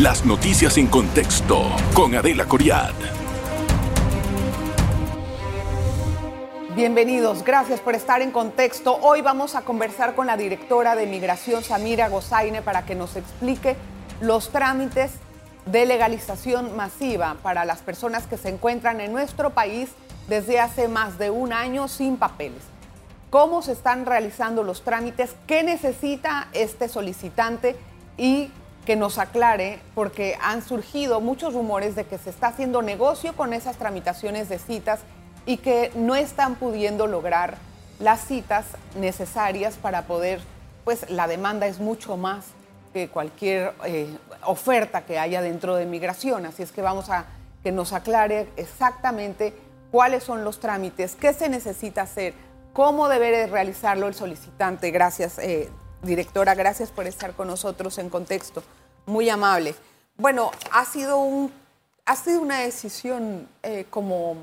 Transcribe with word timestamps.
Las 0.00 0.24
noticias 0.24 0.78
en 0.78 0.86
contexto 0.86 1.72
con 1.92 2.14
Adela 2.14 2.44
Coriad. 2.44 2.92
Bienvenidos, 6.76 7.42
gracias 7.42 7.80
por 7.80 7.96
estar 7.96 8.22
en 8.22 8.30
contexto. 8.30 8.96
Hoy 9.02 9.22
vamos 9.22 9.56
a 9.56 9.62
conversar 9.62 10.14
con 10.14 10.28
la 10.28 10.36
directora 10.36 10.94
de 10.94 11.08
Migración, 11.08 11.64
Samira 11.64 12.08
Gozaine, 12.08 12.62
para 12.62 12.84
que 12.84 12.94
nos 12.94 13.16
explique 13.16 13.74
los 14.20 14.50
trámites 14.50 15.10
de 15.66 15.84
legalización 15.84 16.76
masiva 16.76 17.34
para 17.42 17.64
las 17.64 17.80
personas 17.80 18.28
que 18.28 18.36
se 18.36 18.50
encuentran 18.50 19.00
en 19.00 19.10
nuestro 19.10 19.50
país 19.50 19.88
desde 20.28 20.60
hace 20.60 20.86
más 20.86 21.18
de 21.18 21.30
un 21.30 21.52
año 21.52 21.88
sin 21.88 22.18
papeles. 22.18 22.62
¿Cómo 23.30 23.62
se 23.62 23.72
están 23.72 24.06
realizando 24.06 24.62
los 24.62 24.84
trámites? 24.84 25.34
¿Qué 25.48 25.64
necesita 25.64 26.50
este 26.52 26.88
solicitante? 26.88 27.74
Y 28.16 28.52
que 28.88 28.96
nos 28.96 29.18
aclare, 29.18 29.80
porque 29.94 30.38
han 30.40 30.62
surgido 30.62 31.20
muchos 31.20 31.52
rumores 31.52 31.94
de 31.94 32.06
que 32.06 32.16
se 32.16 32.30
está 32.30 32.46
haciendo 32.46 32.80
negocio 32.80 33.36
con 33.36 33.52
esas 33.52 33.76
tramitaciones 33.76 34.48
de 34.48 34.58
citas 34.58 35.00
y 35.44 35.58
que 35.58 35.92
no 35.94 36.14
están 36.14 36.54
pudiendo 36.54 37.06
lograr 37.06 37.58
las 38.00 38.26
citas 38.26 38.64
necesarias 38.98 39.76
para 39.76 40.06
poder, 40.06 40.40
pues 40.86 41.10
la 41.10 41.26
demanda 41.26 41.66
es 41.66 41.80
mucho 41.80 42.16
más 42.16 42.46
que 42.94 43.10
cualquier 43.10 43.74
eh, 43.84 44.08
oferta 44.46 45.02
que 45.02 45.18
haya 45.18 45.42
dentro 45.42 45.76
de 45.76 45.84
migración. 45.84 46.46
Así 46.46 46.62
es 46.62 46.72
que 46.72 46.80
vamos 46.80 47.10
a 47.10 47.26
que 47.62 47.72
nos 47.72 47.92
aclare 47.92 48.48
exactamente 48.56 49.52
cuáles 49.90 50.24
son 50.24 50.44
los 50.44 50.60
trámites, 50.60 51.14
qué 51.14 51.34
se 51.34 51.50
necesita 51.50 52.00
hacer, 52.00 52.32
cómo 52.72 53.10
debe 53.10 53.48
realizarlo 53.48 54.08
el 54.08 54.14
solicitante. 54.14 54.90
Gracias, 54.90 55.38
eh, 55.40 55.68
directora, 56.02 56.54
gracias 56.54 56.90
por 56.90 57.06
estar 57.06 57.34
con 57.34 57.48
nosotros 57.48 57.98
en 57.98 58.08
contexto. 58.08 58.62
Muy 59.08 59.30
amable. 59.30 59.74
Bueno, 60.18 60.50
ha 60.70 60.84
sido, 60.84 61.16
un, 61.16 61.50
ha 62.04 62.14
sido 62.14 62.42
una 62.42 62.58
decisión 62.58 63.48
eh, 63.62 63.86
como 63.88 64.36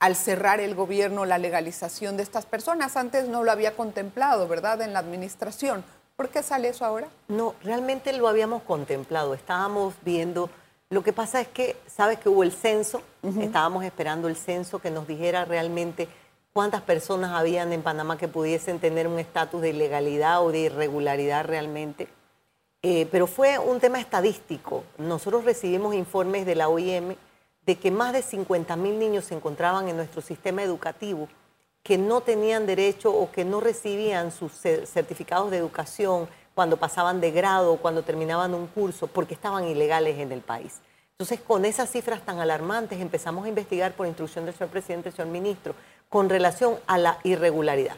al 0.00 0.16
cerrar 0.16 0.58
el 0.58 0.74
gobierno 0.74 1.26
la 1.26 1.36
legalización 1.36 2.16
de 2.16 2.22
estas 2.22 2.46
personas. 2.46 2.96
Antes 2.96 3.28
no 3.28 3.44
lo 3.44 3.52
había 3.52 3.76
contemplado, 3.76 4.48
¿verdad?, 4.48 4.80
en 4.80 4.94
la 4.94 5.00
administración. 5.00 5.84
¿Por 6.16 6.30
qué 6.30 6.42
sale 6.42 6.68
eso 6.68 6.86
ahora? 6.86 7.08
No, 7.28 7.54
realmente 7.62 8.14
lo 8.14 8.26
habíamos 8.26 8.62
contemplado. 8.62 9.34
Estábamos 9.34 9.92
viendo. 10.02 10.48
Lo 10.88 11.04
que 11.04 11.12
pasa 11.12 11.42
es 11.42 11.48
que, 11.48 11.76
sabes 11.86 12.18
que 12.18 12.30
hubo 12.30 12.42
el 12.42 12.52
censo, 12.52 13.02
estábamos 13.38 13.84
esperando 13.84 14.28
el 14.28 14.36
censo 14.36 14.78
que 14.78 14.90
nos 14.90 15.06
dijera 15.06 15.44
realmente 15.44 16.08
cuántas 16.54 16.80
personas 16.80 17.32
habían 17.32 17.70
en 17.74 17.82
Panamá 17.82 18.16
que 18.16 18.28
pudiesen 18.28 18.78
tener 18.78 19.06
un 19.08 19.18
estatus 19.18 19.60
de 19.60 19.70
ilegalidad 19.70 20.42
o 20.42 20.52
de 20.52 20.60
irregularidad 20.60 21.44
realmente. 21.44 22.08
Eh, 22.86 23.08
pero 23.10 23.26
fue 23.26 23.58
un 23.58 23.80
tema 23.80 23.98
estadístico. 23.98 24.84
Nosotros 24.98 25.46
recibimos 25.46 25.94
informes 25.94 26.44
de 26.44 26.54
la 26.54 26.68
OIM 26.68 27.16
de 27.64 27.76
que 27.76 27.90
más 27.90 28.12
de 28.12 28.20
50 28.20 28.76
mil 28.76 28.98
niños 28.98 29.24
se 29.24 29.34
encontraban 29.34 29.88
en 29.88 29.96
nuestro 29.96 30.20
sistema 30.20 30.62
educativo 30.62 31.26
que 31.82 31.96
no 31.96 32.20
tenían 32.20 32.66
derecho 32.66 33.10
o 33.10 33.32
que 33.32 33.42
no 33.42 33.62
recibían 33.62 34.30
sus 34.30 34.52
certificados 34.52 35.50
de 35.50 35.56
educación 35.56 36.28
cuando 36.54 36.76
pasaban 36.76 37.22
de 37.22 37.30
grado 37.30 37.72
o 37.72 37.78
cuando 37.78 38.02
terminaban 38.02 38.52
un 38.52 38.66
curso 38.66 39.06
porque 39.06 39.32
estaban 39.32 39.64
ilegales 39.64 40.18
en 40.18 40.30
el 40.30 40.42
país. 40.42 40.82
Entonces, 41.12 41.40
con 41.40 41.64
esas 41.64 41.90
cifras 41.90 42.20
tan 42.20 42.38
alarmantes, 42.38 43.00
empezamos 43.00 43.46
a 43.46 43.48
investigar 43.48 43.94
por 43.94 44.06
instrucción 44.06 44.44
del 44.44 44.52
señor 44.52 44.68
presidente, 44.68 45.10
señor 45.10 45.28
ministro, 45.28 45.74
con 46.10 46.28
relación 46.28 46.76
a 46.86 46.98
la 46.98 47.18
irregularidad. 47.22 47.96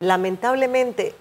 Lamentablemente, 0.00 1.14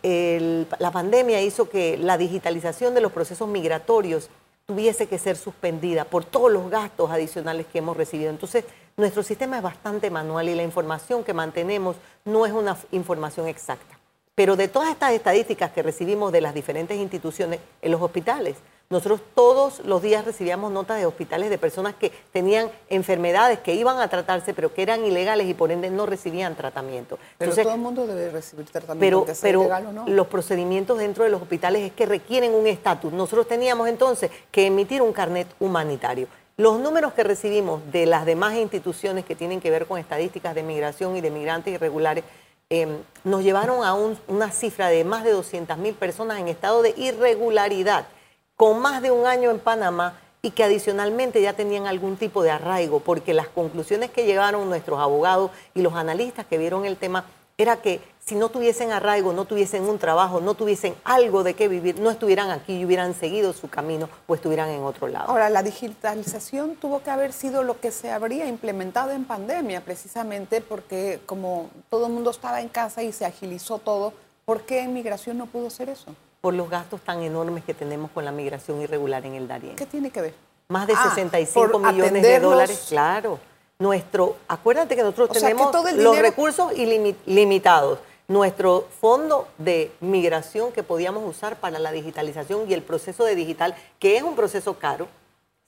la 0.79 0.91
pandemia 0.91 1.41
hizo 1.41 1.67
que 1.69 1.97
la 1.97 2.17
digitalización 2.17 2.93
de 2.93 3.01
los 3.01 3.11
procesos 3.11 3.47
migratorios 3.47 4.29
tuviese 4.67 5.07
que 5.07 5.17
ser 5.17 5.35
suspendida 5.35 6.03
por 6.03 6.25
todos 6.25 6.51
los 6.51 6.69
gastos 6.69 7.09
adicionales 7.09 7.65
que 7.71 7.79
hemos 7.79 7.97
recibido. 7.97 8.29
Entonces, 8.29 8.65
nuestro 8.95 9.23
sistema 9.23 9.57
es 9.57 9.63
bastante 9.63 10.11
manual 10.11 10.49
y 10.49 10.55
la 10.55 10.63
información 10.63 11.23
que 11.23 11.33
mantenemos 11.33 11.95
no 12.25 12.45
es 12.45 12.51
una 12.51 12.77
información 12.91 13.47
exacta. 13.47 13.97
Pero 14.35 14.55
de 14.55 14.67
todas 14.67 14.89
estas 14.89 15.13
estadísticas 15.13 15.71
que 15.71 15.81
recibimos 15.81 16.31
de 16.31 16.41
las 16.41 16.53
diferentes 16.53 16.97
instituciones 16.97 17.59
en 17.81 17.91
los 17.91 18.01
hospitales, 18.01 18.57
nosotros 18.89 19.19
todos 19.35 19.81
los 19.83 20.01
días 20.01 20.23
recibíamos 20.23 20.71
notas 20.71 20.97
de 20.97 21.05
hospitales 21.05 21.49
de 21.49 21.57
personas 21.57 21.93
que 21.95 22.09
tenían 22.31 22.71
enfermedades 22.89 23.59
que 23.59 23.75
iban 23.75 23.99
a 23.99 24.07
tratarse, 24.07 24.53
pero 24.53 24.73
que 24.73 24.81
eran 24.81 25.03
ilegales 25.03 25.47
y 25.47 25.53
por 25.53 25.73
ende 25.73 25.89
no 25.89 26.05
recibían 26.05 26.55
tratamiento. 26.55 27.19
Pero 27.37 27.53
todo 27.53 27.73
el 27.73 27.81
mundo 27.81 28.07
debe 28.07 28.29
recibir 28.29 28.65
tratamiento, 28.67 29.25
pero, 29.41 29.67
pero 29.67 29.89
o 29.89 29.91
no. 29.91 30.07
los 30.07 30.27
procedimientos 30.27 30.99
dentro 30.99 31.25
de 31.25 31.29
los 31.29 31.41
hospitales 31.41 31.81
es 31.81 31.91
que 31.91 32.05
requieren 32.05 32.53
un 32.53 32.65
estatus. 32.65 33.11
Nosotros 33.11 33.45
teníamos 33.49 33.89
entonces 33.89 34.31
que 34.51 34.67
emitir 34.67 35.01
un 35.01 35.11
carnet 35.11 35.47
humanitario. 35.59 36.29
Los 36.55 36.79
números 36.79 37.11
que 37.11 37.25
recibimos 37.25 37.81
de 37.91 38.05
las 38.05 38.25
demás 38.25 38.55
instituciones 38.55 39.25
que 39.25 39.35
tienen 39.35 39.59
que 39.59 39.69
ver 39.69 39.85
con 39.85 39.99
estadísticas 39.99 40.55
de 40.55 40.63
migración 40.63 41.17
y 41.17 41.21
de 41.21 41.29
migrantes 41.29 41.73
irregulares 41.73 42.23
em, 42.69 42.97
nos 43.25 43.43
llevaron 43.43 43.83
a 43.83 43.93
una 43.93 44.49
cifra 44.51 44.87
de 44.87 45.03
más 45.03 45.25
de 45.25 45.31
200 45.31 45.77
mil 45.77 45.93
personas 45.93 46.39
en 46.39 46.47
estado 46.47 46.81
de 46.81 46.93
irregularidad 46.95 48.07
con 48.57 48.79
más 48.79 49.01
de 49.03 49.11
un 49.11 49.25
año 49.27 49.51
en 49.51 49.59
Panamá 49.59 50.19
y 50.41 50.51
que 50.51 50.63
adicionalmente 50.63 51.41
ya 51.41 51.53
tenían 51.53 51.85
algún 51.87 52.17
tipo 52.17 52.41
de 52.43 52.51
arraigo, 52.51 52.99
porque 52.99 53.33
las 53.33 53.47
conclusiones 53.47 54.09
que 54.09 54.25
llegaron 54.25 54.67
nuestros 54.67 54.99
abogados 54.99 55.51
y 55.75 55.81
los 55.81 55.93
analistas 55.93 56.45
que 56.47 56.57
vieron 56.57 56.85
el 56.85 56.97
tema 56.97 57.25
era 57.59 57.77
que 57.77 58.01
si 58.23 58.35
no 58.35 58.49
tuviesen 58.49 58.91
arraigo, 58.91 59.31
no 59.31 59.45
tuviesen 59.45 59.83
un 59.83 59.99
trabajo, 59.99 60.41
no 60.41 60.53
tuviesen 60.53 60.95
algo 61.03 61.43
de 61.43 61.53
qué 61.53 61.67
vivir, 61.67 61.99
no 61.99 62.11
estuvieran 62.11 62.51
aquí 62.51 62.77
y 62.77 62.85
hubieran 62.85 63.13
seguido 63.13 63.53
su 63.53 63.69
camino 63.69 64.09
o 64.27 64.35
estuvieran 64.35 64.69
en 64.69 64.83
otro 64.83 65.07
lado. 65.07 65.29
Ahora, 65.29 65.49
la 65.49 65.63
digitalización 65.63 66.75
tuvo 66.75 67.01
que 67.01 67.09
haber 67.09 67.33
sido 67.33 67.63
lo 67.63 67.79
que 67.79 67.91
se 67.91 68.11
habría 68.11 68.47
implementado 68.47 69.11
en 69.11 69.25
pandemia, 69.25 69.81
precisamente 69.81 70.61
porque 70.61 71.19
como 71.25 71.69
todo 71.89 72.07
el 72.07 72.13
mundo 72.13 72.31
estaba 72.31 72.61
en 72.61 72.69
casa 72.69 73.01
y 73.01 73.11
se 73.11 73.25
agilizó 73.25 73.79
todo, 73.79 74.13
¿por 74.45 74.61
qué 74.61 74.81
en 74.81 74.93
migración 74.93 75.37
no 75.37 75.45
pudo 75.45 75.69
ser 75.69 75.89
eso? 75.89 76.13
Por 76.47 76.53
los 76.53 76.69
gastos 76.69 77.01
tan 77.01 77.21
enormes 77.23 77.65
que 77.65 77.73
tenemos 77.73 78.09
con 78.11 78.23
la 78.23 78.31
migración 78.31 78.81
irregular 78.81 79.25
en 79.25 79.33
el 79.33 79.49
Darién. 79.49 79.75
¿Qué 79.75 79.85
tiene 79.85 80.11
que 80.11 80.21
ver? 80.21 80.33
Más 80.69 80.87
de 80.87 80.95
65 80.95 81.81
ah, 81.83 81.91
millones 81.91 82.23
de 82.23 82.39
dólares, 82.39 82.85
claro. 82.87 83.37
Nuestro, 83.79 84.37
acuérdate 84.47 84.95
que 84.95 85.03
nosotros 85.03 85.29
tenemos 85.31 85.75
los 85.95 86.17
recursos 86.17 86.71
ilimitados. 86.71 87.99
Nuestro 88.29 88.87
fondo 89.01 89.49
de 89.57 89.91
migración 89.99 90.71
que 90.71 90.83
podíamos 90.83 91.29
usar 91.29 91.57
para 91.57 91.79
la 91.79 91.91
digitalización 91.91 92.71
y 92.71 92.73
el 92.73 92.81
proceso 92.81 93.25
de 93.25 93.35
digital, 93.35 93.75
que 93.99 94.15
es 94.15 94.23
un 94.23 94.37
proceso 94.37 94.75
caro, 94.75 95.09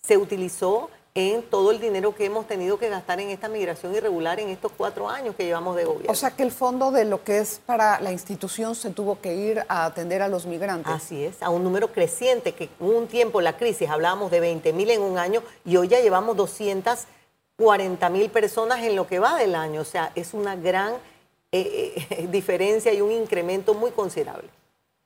se 0.02 0.16
utilizó 0.16 0.90
en 1.16 1.42
todo 1.44 1.72
el 1.72 1.80
dinero 1.80 2.14
que 2.14 2.26
hemos 2.26 2.48
tenido 2.48 2.78
que 2.78 2.88
gastar 2.90 3.20
en 3.20 3.30
esta 3.30 3.50
migración 3.50 3.96
irregular 3.96 4.40
en 4.40 4.50
estos 4.50 4.72
cuatro 4.72 5.10
años 5.10 5.36
que 5.36 5.44
llevamos 5.44 5.76
de 5.76 5.86
gobierno. 5.86 6.12
O 6.12 6.16
sea 6.16 6.32
que 6.32 6.44
el 6.44 6.52
fondo 6.52 6.92
de 6.92 7.06
lo 7.06 7.24
que 7.24 7.40
es 7.40 7.62
para 7.66 8.00
la 8.00 8.12
institución 8.12 8.76
se 8.76 8.92
tuvo 8.92 9.20
que 9.20 9.36
ir 9.36 9.64
a 9.68 9.86
atender 9.86 10.22
a 10.22 10.28
los 10.28 10.46
migrantes. 10.46 10.94
Así 10.94 11.24
es, 11.24 11.42
a 11.42 11.50
un 11.50 11.64
número 11.64 11.92
creciente, 11.92 12.54
que 12.54 12.70
un 12.80 13.08
tiempo 13.08 13.42
la 13.42 13.58
crisis 13.58 13.90
hablábamos 13.90 14.32
de 14.32 14.40
20 14.40 14.72
mil 14.74 14.90
en 14.92 15.02
un 15.02 15.18
año 15.18 15.42
y 15.66 15.78
hoy 15.78 15.88
ya 15.88 16.00
llevamos 16.00 16.38
240 16.38 18.10
mil 18.10 18.30
personas 18.30 18.84
en 18.84 18.96
lo 18.96 19.08
que 19.08 19.20
va 19.20 19.36
del 19.36 19.56
año. 19.56 19.82
O 19.82 19.86
sea, 19.86 20.12
es 20.16 20.34
una 20.34 20.56
gran 20.56 20.94
eh, 21.52 22.06
eh, 22.12 22.28
diferencia 22.32 22.94
y 22.94 23.02
un 23.02 23.12
incremento 23.12 23.74
muy 23.74 23.92
considerable. 23.92 24.50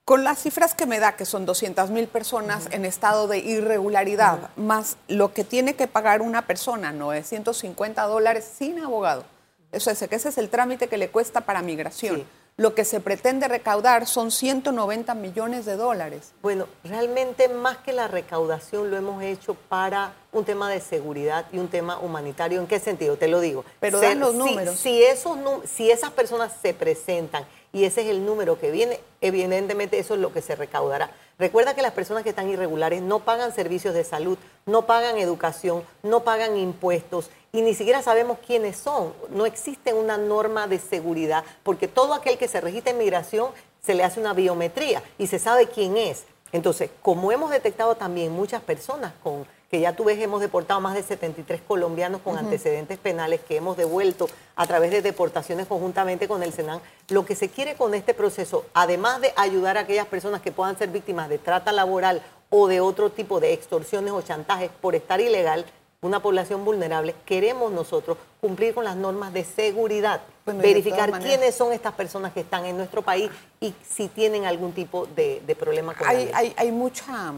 Con 0.04 0.22
las 0.22 0.42
cifras 0.42 0.74
que 0.74 0.84
me 0.84 1.00
da, 1.00 1.16
que 1.16 1.24
son 1.24 1.46
200 1.46 1.88
mil 1.88 2.08
personas 2.08 2.68
en 2.72 2.84
estado 2.84 3.26
de 3.26 3.38
irregularidad, 3.38 4.50
más 4.54 4.98
lo 5.08 5.32
que 5.32 5.44
tiene 5.44 5.76
que 5.76 5.86
pagar 5.86 6.20
una 6.20 6.42
persona, 6.42 6.92
950 6.92 8.02
dólares 8.02 8.44
sin 8.58 8.80
abogado. 8.80 9.24
Eso 9.72 9.90
es 9.90 10.06
que 10.06 10.14
ese 10.14 10.28
es 10.28 10.36
el 10.36 10.50
trámite 10.50 10.88
que 10.88 10.98
le 10.98 11.08
cuesta 11.08 11.40
para 11.40 11.62
migración. 11.62 12.26
Lo 12.56 12.76
que 12.76 12.84
se 12.84 13.00
pretende 13.00 13.48
recaudar 13.48 14.06
son 14.06 14.30
190 14.30 15.12
millones 15.16 15.64
de 15.64 15.76
dólares. 15.76 16.32
Bueno, 16.40 16.68
realmente 16.84 17.48
más 17.48 17.78
que 17.78 17.92
la 17.92 18.06
recaudación 18.06 18.92
lo 18.92 18.96
hemos 18.96 19.24
hecho 19.24 19.54
para 19.54 20.12
un 20.30 20.44
tema 20.44 20.70
de 20.70 20.80
seguridad 20.80 21.46
y 21.52 21.58
un 21.58 21.66
tema 21.66 21.98
humanitario. 21.98 22.60
¿En 22.60 22.68
qué 22.68 22.78
sentido? 22.78 23.16
Te 23.16 23.26
lo 23.26 23.40
digo. 23.40 23.64
Pero 23.80 24.00
dan 24.00 24.20
los 24.20 24.36
números. 24.36 24.76
Si, 24.76 25.02
esos, 25.02 25.36
si 25.64 25.90
esas 25.90 26.12
personas 26.12 26.52
se 26.62 26.74
presentan 26.74 27.44
y 27.72 27.86
ese 27.86 28.02
es 28.02 28.06
el 28.06 28.24
número 28.24 28.60
que 28.60 28.70
viene, 28.70 29.00
evidentemente 29.20 29.98
eso 29.98 30.14
es 30.14 30.20
lo 30.20 30.32
que 30.32 30.40
se 30.40 30.54
recaudará. 30.54 31.10
Recuerda 31.40 31.74
que 31.74 31.82
las 31.82 31.92
personas 31.92 32.22
que 32.22 32.28
están 32.28 32.48
irregulares 32.48 33.02
no 33.02 33.18
pagan 33.18 33.52
servicios 33.52 33.94
de 33.94 34.04
salud, 34.04 34.38
no 34.66 34.86
pagan 34.86 35.18
educación, 35.18 35.82
no 36.04 36.20
pagan 36.20 36.56
impuestos 36.56 37.30
y 37.54 37.62
ni 37.62 37.72
siquiera 37.72 38.02
sabemos 38.02 38.38
quiénes 38.44 38.76
son. 38.76 39.14
No 39.30 39.46
existe 39.46 39.94
una 39.94 40.18
norma 40.18 40.66
de 40.66 40.80
seguridad 40.80 41.44
porque 41.62 41.86
todo 41.86 42.12
aquel 42.12 42.36
que 42.36 42.48
se 42.48 42.60
registra 42.60 42.90
en 42.90 42.98
migración 42.98 43.52
se 43.80 43.94
le 43.94 44.02
hace 44.02 44.18
una 44.18 44.34
biometría 44.34 45.02
y 45.18 45.28
se 45.28 45.38
sabe 45.38 45.68
quién 45.68 45.96
es. 45.96 46.24
Entonces, 46.50 46.90
como 47.00 47.30
hemos 47.30 47.50
detectado 47.50 47.94
también 47.94 48.32
muchas 48.32 48.60
personas 48.60 49.12
con 49.22 49.46
que 49.70 49.80
ya 49.80 49.94
tú 49.94 50.04
ves, 50.04 50.20
hemos 50.20 50.40
deportado 50.40 50.80
más 50.80 50.94
de 50.94 51.02
73 51.02 51.60
colombianos 51.66 52.20
con 52.22 52.36
antecedentes 52.36 52.98
penales 52.98 53.40
que 53.40 53.56
hemos 53.56 53.76
devuelto 53.76 54.28
a 54.56 54.66
través 54.66 54.90
de 54.90 55.02
deportaciones 55.02 55.66
conjuntamente 55.66 56.28
con 56.28 56.42
el 56.42 56.52
Senan. 56.52 56.80
Lo 57.08 57.24
que 57.24 57.34
se 57.34 57.48
quiere 57.48 57.74
con 57.76 57.94
este 57.94 58.14
proceso, 58.14 58.66
además 58.74 59.20
de 59.20 59.32
ayudar 59.36 59.76
a 59.76 59.80
aquellas 59.80 60.06
personas 60.06 60.42
que 60.42 60.52
puedan 60.52 60.78
ser 60.78 60.90
víctimas 60.90 61.28
de 61.28 61.38
trata 61.38 61.72
laboral 61.72 62.22
o 62.50 62.68
de 62.68 62.80
otro 62.80 63.10
tipo 63.10 63.40
de 63.40 63.52
extorsiones 63.52 64.12
o 64.12 64.22
chantajes 64.22 64.70
por 64.80 64.94
estar 64.94 65.20
ilegal, 65.20 65.64
una 66.04 66.20
población 66.20 66.66
vulnerable, 66.66 67.14
queremos 67.24 67.72
nosotros 67.72 68.18
cumplir 68.38 68.74
con 68.74 68.84
las 68.84 68.94
normas 68.94 69.32
de 69.32 69.42
seguridad, 69.42 70.20
verificar 70.44 71.10
quiénes 71.18 71.54
son 71.54 71.72
estas 71.72 71.94
personas 71.94 72.34
que 72.34 72.40
están 72.40 72.66
en 72.66 72.76
nuestro 72.76 73.00
país 73.00 73.30
y 73.58 73.74
si 73.88 74.08
tienen 74.08 74.44
algún 74.44 74.72
tipo 74.72 75.06
de, 75.06 75.56
problema 75.58 75.94
con 75.94 76.06
hay, 76.06 76.30
hay, 76.34 76.52
hay, 76.58 76.72
mucha, 76.72 77.32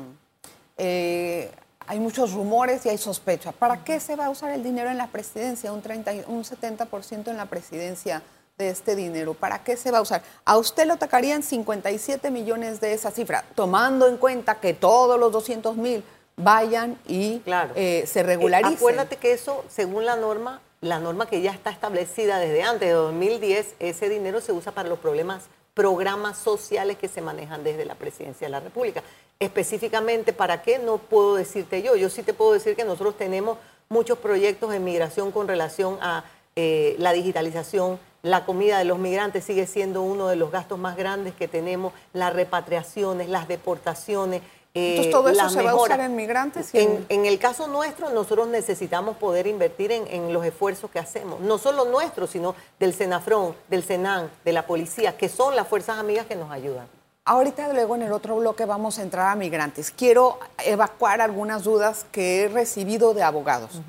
eh, 0.77 1.49
hay 1.87 2.01
muchos 2.01 2.33
rumores 2.33 2.85
y 2.87 2.89
hay 2.89 2.99
sospecha. 2.99 3.53
¿Para 3.53 3.85
qué 3.85 4.01
se 4.01 4.17
va 4.17 4.27
a 4.27 4.31
usar 4.31 4.51
el 4.51 4.65
dinero 4.65 4.91
en 4.91 4.99
la 4.99 5.07
presidencia? 5.07 5.73
Un, 5.73 5.81
30, 5.81 6.13
un 6.27 6.43
70% 6.43 7.29
en 7.29 7.37
la 7.37 7.47
presidencia 7.47 8.21
de 8.59 8.71
este 8.71 8.97
dinero? 8.97 9.35
¿Para 9.35 9.63
qué 9.63 9.77
se 9.77 9.93
va 9.93 9.99
a 9.99 10.01
usar? 10.01 10.23
A 10.45 10.57
usted 10.57 10.87
le 10.87 10.95
atacarían 10.95 11.43
57 11.45 12.31
millones 12.33 12.81
de 12.81 12.95
esa 12.95 13.13
cifra, 13.13 13.45
tomando 13.55 14.09
en 14.09 14.17
cuenta 14.17 14.57
que 14.57 14.75
todos 14.75 15.21
los 15.21 15.31
200 15.31 15.77
mil 15.77 16.03
vayan 16.37 16.99
y 17.09 17.43
eh, 17.75 18.05
se 18.07 18.23
regularicen. 18.23 18.77
acuérdate 18.77 19.17
que 19.17 19.33
eso, 19.33 19.65
según 19.69 20.05
la 20.05 20.17
norma, 20.17 20.61
la 20.81 20.99
norma 20.99 21.27
que 21.27 21.41
ya 21.41 21.51
está 21.51 21.71
establecida 21.71 22.39
desde 22.39 22.63
antes 22.63 22.89
de 22.89 22.95
2010, 22.95 23.75
ese 23.79 24.09
dinero 24.09 24.41
se 24.41 24.53
usa 24.53 24.73
para 24.73 24.89
los 24.89 24.99
problemas, 24.99 25.45
programas 25.75 26.37
sociales 26.37 26.99
que 26.99 27.09
se 27.09 27.23
manejan 27.23 27.65
desde 27.65 27.85
la 27.85 27.95
Presidencia 27.95 28.47
de 28.47 28.51
la 28.51 28.61
República. 28.61 29.03
Específicamente, 29.41 30.33
¿para 30.33 30.63
qué? 30.63 30.79
No 30.79 30.99
puedo 30.99 31.37
decirte 31.37 31.83
yo. 31.83 31.97
Yo 31.97 32.09
sí 32.11 32.23
te 32.23 32.35
puedo 32.35 32.53
decir 32.53 32.77
que 32.77 32.85
nosotros 32.85 33.17
tenemos 33.17 33.59
muchos 33.89 34.19
proyectos 34.19 34.75
en 34.75 34.85
migración 34.85 35.31
con 35.33 35.49
relación 35.49 35.99
a 36.01 36.25
eh, 36.55 36.97
la 36.99 37.13
digitalización, 37.13 37.99
la 38.27 38.45
comida 38.45 38.79
de 38.79 38.85
los 38.85 38.99
migrantes 38.99 39.45
sigue 39.45 39.69
siendo 39.69 40.03
uno 40.03 40.27
de 40.27 40.35
los 40.35 40.51
gastos 40.51 40.79
más 40.81 40.97
grandes 40.97 41.35
que 41.35 41.47
tenemos, 41.47 41.93
las 42.13 42.33
repatriaciones, 42.33 43.29
las 43.29 43.47
deportaciones, 43.47 44.43
entonces, 44.77 45.11
¿todo 45.11 45.29
eso 45.31 45.49
se 45.49 45.63
va 45.63 45.71
a 45.71 45.75
usar 45.75 46.01
en 46.01 46.15
migrantes? 46.15 46.69
En, 46.75 47.07
el 47.09 47.39
caso 47.39 47.67
nuestro, 47.67 48.11
nosotros 48.11 48.47
necesitamos 48.49 49.17
poder 49.17 49.47
invertir 49.47 49.91
en, 49.91 50.33
los 50.35 50.45
esfuerzos 50.45 50.91
que 50.91 50.99
hacemos, 50.99 51.41
no 51.41 51.57
solo 51.57 51.87
nuestros, 51.87 52.31
sino 52.31 52.55
del 52.79 52.93
Senafrón, 52.93 53.55
del 53.69 53.83
Senan, 53.83 54.31
de 54.45 54.53
la 54.53 54.67
policía, 54.67 55.17
que 55.17 55.31
son 55.31 55.57
las 55.57 55.67
fuerzas 55.67 55.99
amigas 55.99 56.27
que 56.27 56.37
nos 56.37 56.51
ayudan. 56.51 56.87
Ahorita 57.25 57.73
luego 57.73 57.97
en 57.97 58.03
el 58.03 58.13
otro 58.13 58.37
bloque 58.37 58.67
vamos 58.67 58.99
a 58.99 59.03
entrar 59.03 59.29
a 59.29 59.35
migrantes. 59.35 59.91
Quiero 59.91 60.39
evacuar 60.65 61.23
algunas 61.23 61.65
dudas 61.65 62.05
que 62.13 62.43
he 62.43 62.49
recibido 62.49 63.15
de 63.15 63.23
abogados. 63.23 63.81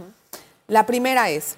La 0.68 0.86
primera 0.86 1.30
es, 1.30 1.58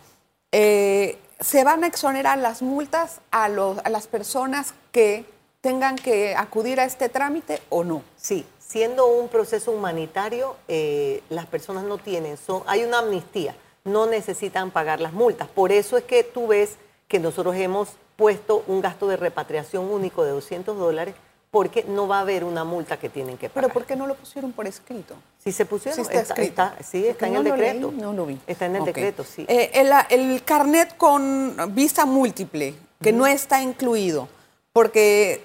eh, 0.52 1.20
¿se 1.40 1.64
van 1.64 1.84
a 1.84 1.88
exonerar 1.88 2.40
las 2.40 2.64
multas 2.64 3.22
a, 3.32 3.46
a 3.46 3.90
las 3.90 4.08
personas 4.08 4.74
que 4.92 5.24
tengan 5.62 5.96
que 5.96 6.36
acudir 6.36 6.80
a 6.80 6.86
este 6.86 7.10
trámite 7.10 7.62
o 7.70 7.84
no? 7.84 8.02
Sí, 8.18 8.46
siendo 8.70 9.08
un 9.08 9.30
proceso 9.30 9.72
humanitario, 9.72 10.56
eh, 10.68 11.24
las 11.30 11.48
personas 11.48 11.84
no 11.86 11.98
tienen, 11.98 12.38
son, 12.38 12.62
hay 12.68 12.84
una 12.84 13.00
amnistía, 13.00 13.56
no 13.84 14.06
necesitan 14.06 14.70
pagar 14.70 15.02
las 15.02 15.12
multas. 15.12 15.48
Por 15.48 15.72
eso 15.72 15.98
es 15.98 16.04
que 16.04 16.24
tú 16.24 16.48
ves 16.48 16.76
que 17.08 17.20
nosotros 17.20 17.56
hemos 17.56 17.90
puesto 18.16 18.64
un 18.68 18.82
gasto 18.82 19.08
de 19.08 19.18
repatriación 19.18 19.90
único 19.90 20.24
de 20.24 20.32
200 20.32 20.78
dólares 20.78 21.16
porque 21.50 21.84
no 21.84 22.08
va 22.08 22.20
a 22.20 22.22
haber 22.22 22.44
una 22.44 22.64
multa 22.64 23.00
que 23.00 23.10
tienen 23.10 23.38
que 23.38 23.50
pagar. 23.50 23.64
¿Pero 23.64 23.74
por 23.74 23.86
qué 23.86 23.96
no 23.96 24.06
lo 24.06 24.14
pusieron 24.14 24.52
por 24.52 24.68
escrito? 24.68 25.16
Si 25.44 25.52
se 25.52 25.66
pusieron, 25.66 26.00
está, 26.02 26.20
escrito. 26.20 26.70
sí, 26.88 27.08
está 27.08 27.28
en 27.28 27.38
el 27.38 27.44
decreto. 27.44 27.92
no 27.92 28.14
lo 28.14 28.28
vi. 28.28 28.38
Está 28.46 28.68
en 28.68 28.76
el 28.76 28.86
decreto, 28.86 29.24
sí. 29.24 29.46
Eh, 29.48 29.72
el, 29.74 30.44
carnet 30.44 30.96
con 30.96 31.56
visa 31.74 32.06
múltiple, 32.06 32.76
que 33.02 33.12
no 33.12 33.26
está 33.26 33.64
incluido, 33.64 34.28
porque 34.74 35.44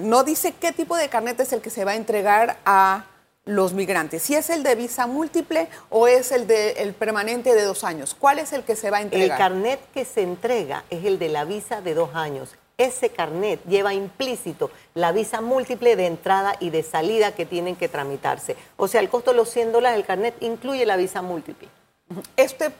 no 0.00 0.24
dice 0.24 0.54
qué 0.58 0.72
tipo 0.72 0.96
de 0.96 1.08
carnet 1.08 1.38
es 1.40 1.52
el 1.52 1.60
que 1.60 1.70
se 1.70 1.84
va 1.84 1.92
a 1.92 1.96
entregar 1.96 2.58
a 2.64 3.06
los 3.44 3.74
migrantes. 3.74 4.22
Si 4.22 4.34
es 4.34 4.48
el 4.50 4.62
de 4.62 4.74
visa 4.74 5.06
múltiple 5.06 5.68
o 5.90 6.08
es 6.08 6.32
el 6.32 6.46
de 6.46 6.72
el 6.72 6.94
permanente 6.94 7.54
de 7.54 7.62
dos 7.62 7.84
años. 7.84 8.16
¿Cuál 8.18 8.38
es 8.38 8.52
el 8.52 8.62
que 8.64 8.76
se 8.76 8.90
va 8.90 8.98
a 8.98 9.02
entregar? 9.02 9.30
El 9.30 9.36
carnet 9.36 9.80
que 9.92 10.04
se 10.04 10.22
entrega 10.22 10.84
es 10.90 11.04
el 11.04 11.18
de 11.18 11.28
la 11.28 11.44
visa 11.44 11.80
de 11.80 11.94
dos 11.94 12.14
años. 12.14 12.56
Ese 12.76 13.10
carnet 13.10 13.62
lleva 13.66 13.94
implícito 13.94 14.70
la 14.94 15.12
visa 15.12 15.40
múltiple 15.40 15.94
de 15.94 16.06
entrada 16.06 16.56
y 16.58 16.70
de 16.70 16.82
salida 16.82 17.32
que 17.32 17.46
tienen 17.46 17.76
que 17.76 17.88
tramitarse. 17.88 18.56
O 18.76 18.88
sea, 18.88 19.00
el 19.00 19.08
costo 19.08 19.30
de 19.30 19.36
los 19.36 19.50
100 19.50 19.72
dólares 19.72 19.98
del 19.98 20.06
carnet 20.06 20.34
incluye 20.40 20.84
la 20.84 20.96
visa 20.96 21.22
múltiple. 21.22 21.68
Este 22.36 22.72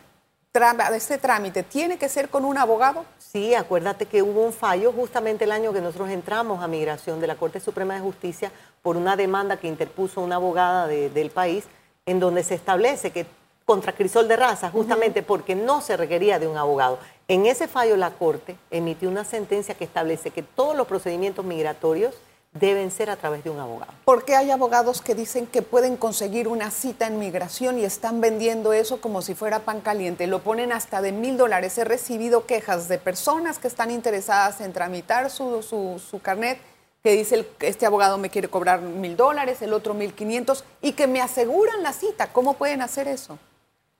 este 0.95 1.19
trámite 1.19 1.65
tiene 1.65 1.99
que 1.99 2.09
ser 2.09 2.29
con 2.29 2.45
un 2.45 2.57
abogado? 2.57 3.05
Sí, 3.19 3.55
acuérdate 3.55 4.07
que 4.07 4.23
hubo 4.23 4.41
un 4.45 4.53
fallo 4.53 4.93
justamente 4.93 5.43
el 5.43 5.51
año 5.51 5.73
que 5.73 5.81
nosotros 5.81 6.11
entramos 6.11 6.63
a 6.63 6.69
migración 6.69 7.21
de 7.21 7.27
la 7.27 7.35
Corte 7.35 7.59
Suprema 7.59 7.95
de 7.95 8.01
Justicia 8.01 8.53
por 8.81 8.97
una 8.97 9.17
demanda 9.17 9.57
que 9.57 9.67
interpuso 9.67 10.21
una 10.21 10.37
abogada 10.37 10.87
del 10.87 11.31
país 11.31 11.65
en 12.07 12.21
donde 12.21 12.45
se 12.45 12.55
establece 12.55 13.11
que 13.11 13.27
contra 13.65 13.95
Crisol 13.95 14.29
de 14.29 14.37
Raza, 14.37 14.71
justamente 14.71 15.25
porque 15.25 15.57
no 15.57 15.81
se 15.81 15.97
requería 15.97 16.39
de 16.39 16.47
un 16.47 16.57
abogado. 16.57 17.01
En 17.27 17.47
ese 17.47 17.67
fallo 17.67 17.97
la 17.97 18.11
Corte 18.11 18.57
emitió 18.71 19.09
una 19.09 19.25
sentencia 19.25 19.75
que 19.75 19.85
establece 19.85 20.31
que 20.31 20.45
todos 20.45 20.77
los 20.77 20.87
procedimientos 20.87 21.45
migratorios 21.45 22.15
deben 22.55 22.91
ser 22.91 23.11
a 23.11 23.17
través 23.17 23.45
de 23.45 23.51
un 23.51 23.59
abogado. 23.59 23.93
Porque 24.05 24.37
hay 24.37 24.51
abogados 24.51 25.03
que 25.03 25.15
dicen 25.15 25.47
que 25.47 25.63
pueden 25.63 25.97
conseguir 25.97 26.49
una 26.49 26.71
cita 26.71 27.07
en 27.07 27.19
migración 27.19 27.79
y 27.79 27.85
están 27.85 28.21
vendiendo 28.21 28.73
eso 28.73 29.01
como 29.01 29.23
si 29.23 29.35
fuera 29.35 29.61
pan 29.61 29.81
caliente. 29.81 30.27
Lo 30.27 30.41
ponen 30.41 30.73
hasta 30.73 31.03
de 31.03 31.13
mil 31.13 31.37
dólares. 31.37 31.77
He 31.77 31.85
recibido 31.85 32.47
quejas 32.47 32.89
de 32.89 32.99
personas 32.99 33.59
que 33.59 33.69
están 33.69 33.91
interesadas 33.91 34.61
en 34.61 34.73
tramitar 34.73 35.31
su, 35.31 35.63
su, 35.63 36.21
carnet, 36.23 36.59
que 37.03 37.13
dice 37.13 37.47
este 37.61 37.87
abogado 37.87 38.17
me 38.19 38.31
quiere 38.31 38.49
cobrar 38.49 38.81
mil 38.81 39.17
dólares, 39.17 39.61
el 39.61 39.73
otro 39.73 39.93
mil 39.93 40.15
quinientos, 40.15 40.65
y 40.81 40.93
que 40.93 41.07
me 41.07 41.21
aseguran 41.21 41.83
la 41.83 41.93
cita. 41.93 42.33
¿Cómo 42.33 42.55
pueden 42.55 42.83
hacer 42.83 43.09
eso? 43.09 43.39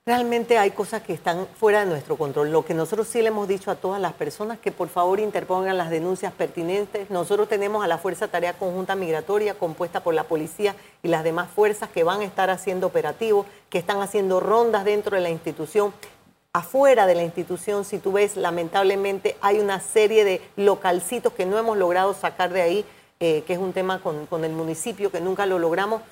Realmente 0.07 0.59
hay 0.59 0.69
cosas 0.69 1.01
que 1.01 1.13
están 1.13 1.47
fuera 1.59 1.79
de 1.79 1.87
nuestro 1.87 2.15
control. 2.15 2.51
Lo 2.51 2.63
que 2.63 2.75
nosotros 2.75 3.07
sí 3.07 3.23
le 3.23 3.29
hemos 3.29 3.47
dicho 3.47 3.71
a 3.71 3.75
todas 3.75 3.99
las 3.99 4.13
personas 4.13 4.59
que 4.59 4.71
por 4.71 4.87
favor 4.87 5.19
interpongan 5.19 5.79
las 5.79 5.89
denuncias 5.89 6.31
pertinentes. 6.31 7.09
Nosotros 7.09 7.49
tenemos 7.49 7.83
a 7.83 7.87
la 7.87 7.97
Fuerza 7.97 8.27
Tarea 8.27 8.53
Conjunta 8.53 8.93
Migratoria 8.93 9.55
compuesta 9.55 10.03
por 10.03 10.13
la 10.13 10.25
policía 10.25 10.75
y 11.01 11.07
las 11.07 11.23
demás 11.23 11.49
fuerzas 11.49 11.89
que 11.89 12.03
van 12.03 12.21
a 12.21 12.23
estar 12.23 12.51
haciendo 12.51 12.85
operativos, 12.85 13.47
que 13.71 13.79
están 13.79 13.99
haciendo 13.99 14.39
rondas 14.39 14.85
dentro 14.85 15.15
de 15.15 15.23
la 15.23 15.31
institución. 15.31 15.91
Afuera 16.53 17.07
de 17.07 17.15
la 17.15 17.23
institución, 17.23 17.83
si 17.83 17.97
tú 17.97 18.11
ves, 18.11 18.37
lamentablemente 18.37 19.35
hay 19.41 19.57
una 19.57 19.79
serie 19.79 20.23
de 20.23 20.39
localcitos 20.55 21.33
que 21.33 21.47
no 21.47 21.57
hemos 21.57 21.79
logrado 21.79 22.13
sacar 22.13 22.53
de 22.53 22.61
ahí, 22.61 22.85
eh, 23.19 23.43
que 23.47 23.53
es 23.53 23.59
un 23.59 23.73
tema 23.73 23.99
con, 24.01 24.27
con 24.27 24.45
el 24.45 24.51
municipio 24.51 25.11
que 25.11 25.19
nunca 25.19 25.47
lo 25.47 25.57
logramos. 25.57 26.03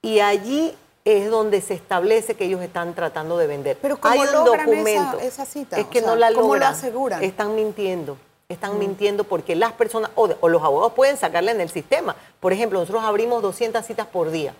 Y 0.00 0.20
allí 0.20 0.74
es 1.04 1.30
donde 1.30 1.60
se 1.60 1.74
establece 1.74 2.34
que 2.34 2.44
ellos 2.44 2.62
están 2.62 2.94
tratando 2.94 3.36
de 3.36 3.46
vender. 3.46 3.78
Pero 3.80 3.98
¿cómo 3.98 4.14
Hay 4.14 4.20
un 4.20 4.44
documento. 4.44 5.18
Esa, 5.18 5.44
cita? 5.44 5.78
Es 5.78 5.86
que 5.86 6.00
no 6.00 6.14
la 6.14 6.30
logran. 6.30 6.42
¿Cómo 6.42 6.56
lo 6.56 6.66
aseguran? 6.66 7.22
Están 7.22 7.54
mintiendo. 7.54 8.16
Están 8.48 8.76
mm. 8.76 8.78
mintiendo 8.78 9.24
porque 9.24 9.56
las 9.56 9.72
personas, 9.72 10.10
o, 10.14 10.26
los 10.26 10.62
abogados 10.62 10.92
pueden 10.92 11.16
sacarle 11.16 11.50
en 11.50 11.60
el 11.60 11.70
sistema. 11.70 12.14
Por 12.38 12.52
ejemplo, 12.52 12.78
nosotros 12.78 13.04
abrimos 13.04 13.42
200 13.42 13.84
citas 13.84 14.06
por 14.06 14.30
día. 14.30 14.54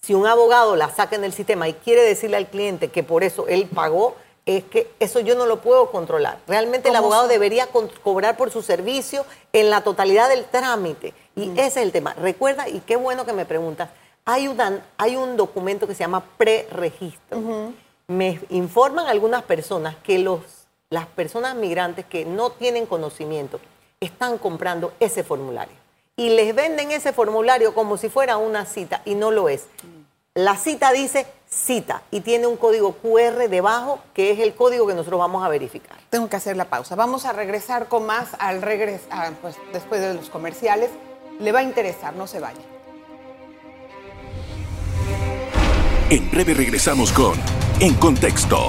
Si 0.00 0.14
un 0.14 0.26
abogado 0.26 0.76
la 0.76 0.88
saca 0.90 1.16
en 1.16 1.24
el 1.24 1.32
sistema 1.32 1.68
y 1.68 1.74
quiere 1.74 2.02
decirle 2.02 2.36
al 2.36 2.46
cliente 2.46 2.88
que 2.88 3.02
por 3.02 3.24
eso 3.24 3.46
él 3.48 3.68
pagó, 3.74 4.14
es 4.46 4.62
que 4.62 4.88
eso 5.00 5.18
yo 5.18 5.34
no 5.34 5.44
lo 5.44 5.60
puedo 5.60 5.90
controlar. 5.90 6.38
Realmente 6.46 6.90
el 6.90 6.96
abogado 6.96 7.26
debería 7.26 7.68
cobrar 8.02 8.36
por 8.36 8.52
su 8.52 8.62
servicio 8.62 9.26
en 9.52 9.70
la 9.70 9.82
totalidad 9.82 10.28
del 10.28 10.44
trámite. 10.44 11.12
Y 11.34 11.50
ese 11.52 11.66
es 11.66 11.76
el 11.78 11.92
tema. 11.92 12.14
Recuerda, 12.14 12.68
y 12.68 12.78
qué 12.80 12.94
bueno 12.94 13.26
que 13.26 13.32
me 13.32 13.44
preguntas, 13.44 13.90
hay, 14.26 14.54
hay 14.98 15.16
un 15.16 15.36
documento 15.36 15.86
que 15.86 15.94
se 15.94 16.00
llama 16.00 16.22
preregistro. 16.36 17.72
Me 18.08 18.40
informan 18.50 19.06
algunas 19.06 19.42
personas 19.42 19.96
que 20.02 20.18
los, 20.18 20.40
las 20.90 21.06
personas 21.06 21.54
migrantes 21.54 22.04
que 22.04 22.24
no 22.24 22.50
tienen 22.50 22.86
conocimiento 22.86 23.58
están 24.00 24.36
comprando 24.36 24.92
ese 25.00 25.24
formulario 25.24 25.74
y 26.16 26.30
les 26.30 26.54
venden 26.54 26.90
ese 26.90 27.12
formulario 27.12 27.74
como 27.74 27.96
si 27.96 28.08
fuera 28.08 28.36
una 28.36 28.66
cita 28.66 29.02
y 29.04 29.14
no 29.14 29.30
lo 29.30 29.48
es. 29.48 29.66
La 30.34 30.56
cita 30.56 30.92
dice 30.92 31.26
cita 31.48 32.02
y 32.10 32.20
tiene 32.20 32.46
un 32.46 32.56
código 32.56 32.94
QR 32.96 33.48
debajo 33.48 34.00
que 34.12 34.32
es 34.32 34.40
el 34.40 34.54
código 34.54 34.86
que 34.86 34.94
nosotros 34.94 35.18
vamos 35.20 35.44
a 35.44 35.48
verificar. 35.48 35.96
Tengo 36.10 36.28
que 36.28 36.36
hacer 36.36 36.56
la 36.56 36.66
pausa. 36.66 36.94
Vamos 36.94 37.24
a 37.24 37.32
regresar 37.32 37.88
con 37.88 38.06
más 38.06 38.30
al 38.38 38.60
regresar, 38.60 39.32
pues, 39.40 39.56
después 39.72 40.00
de 40.00 40.14
los 40.14 40.28
comerciales. 40.28 40.90
Le 41.38 41.52
va 41.52 41.60
a 41.60 41.62
interesar, 41.62 42.14
no 42.14 42.26
se 42.26 42.40
vaya. 42.40 42.75
En 46.08 46.30
breve 46.30 46.54
regresamos 46.54 47.12
con 47.12 47.34
En 47.80 47.92
Contexto. 47.94 48.68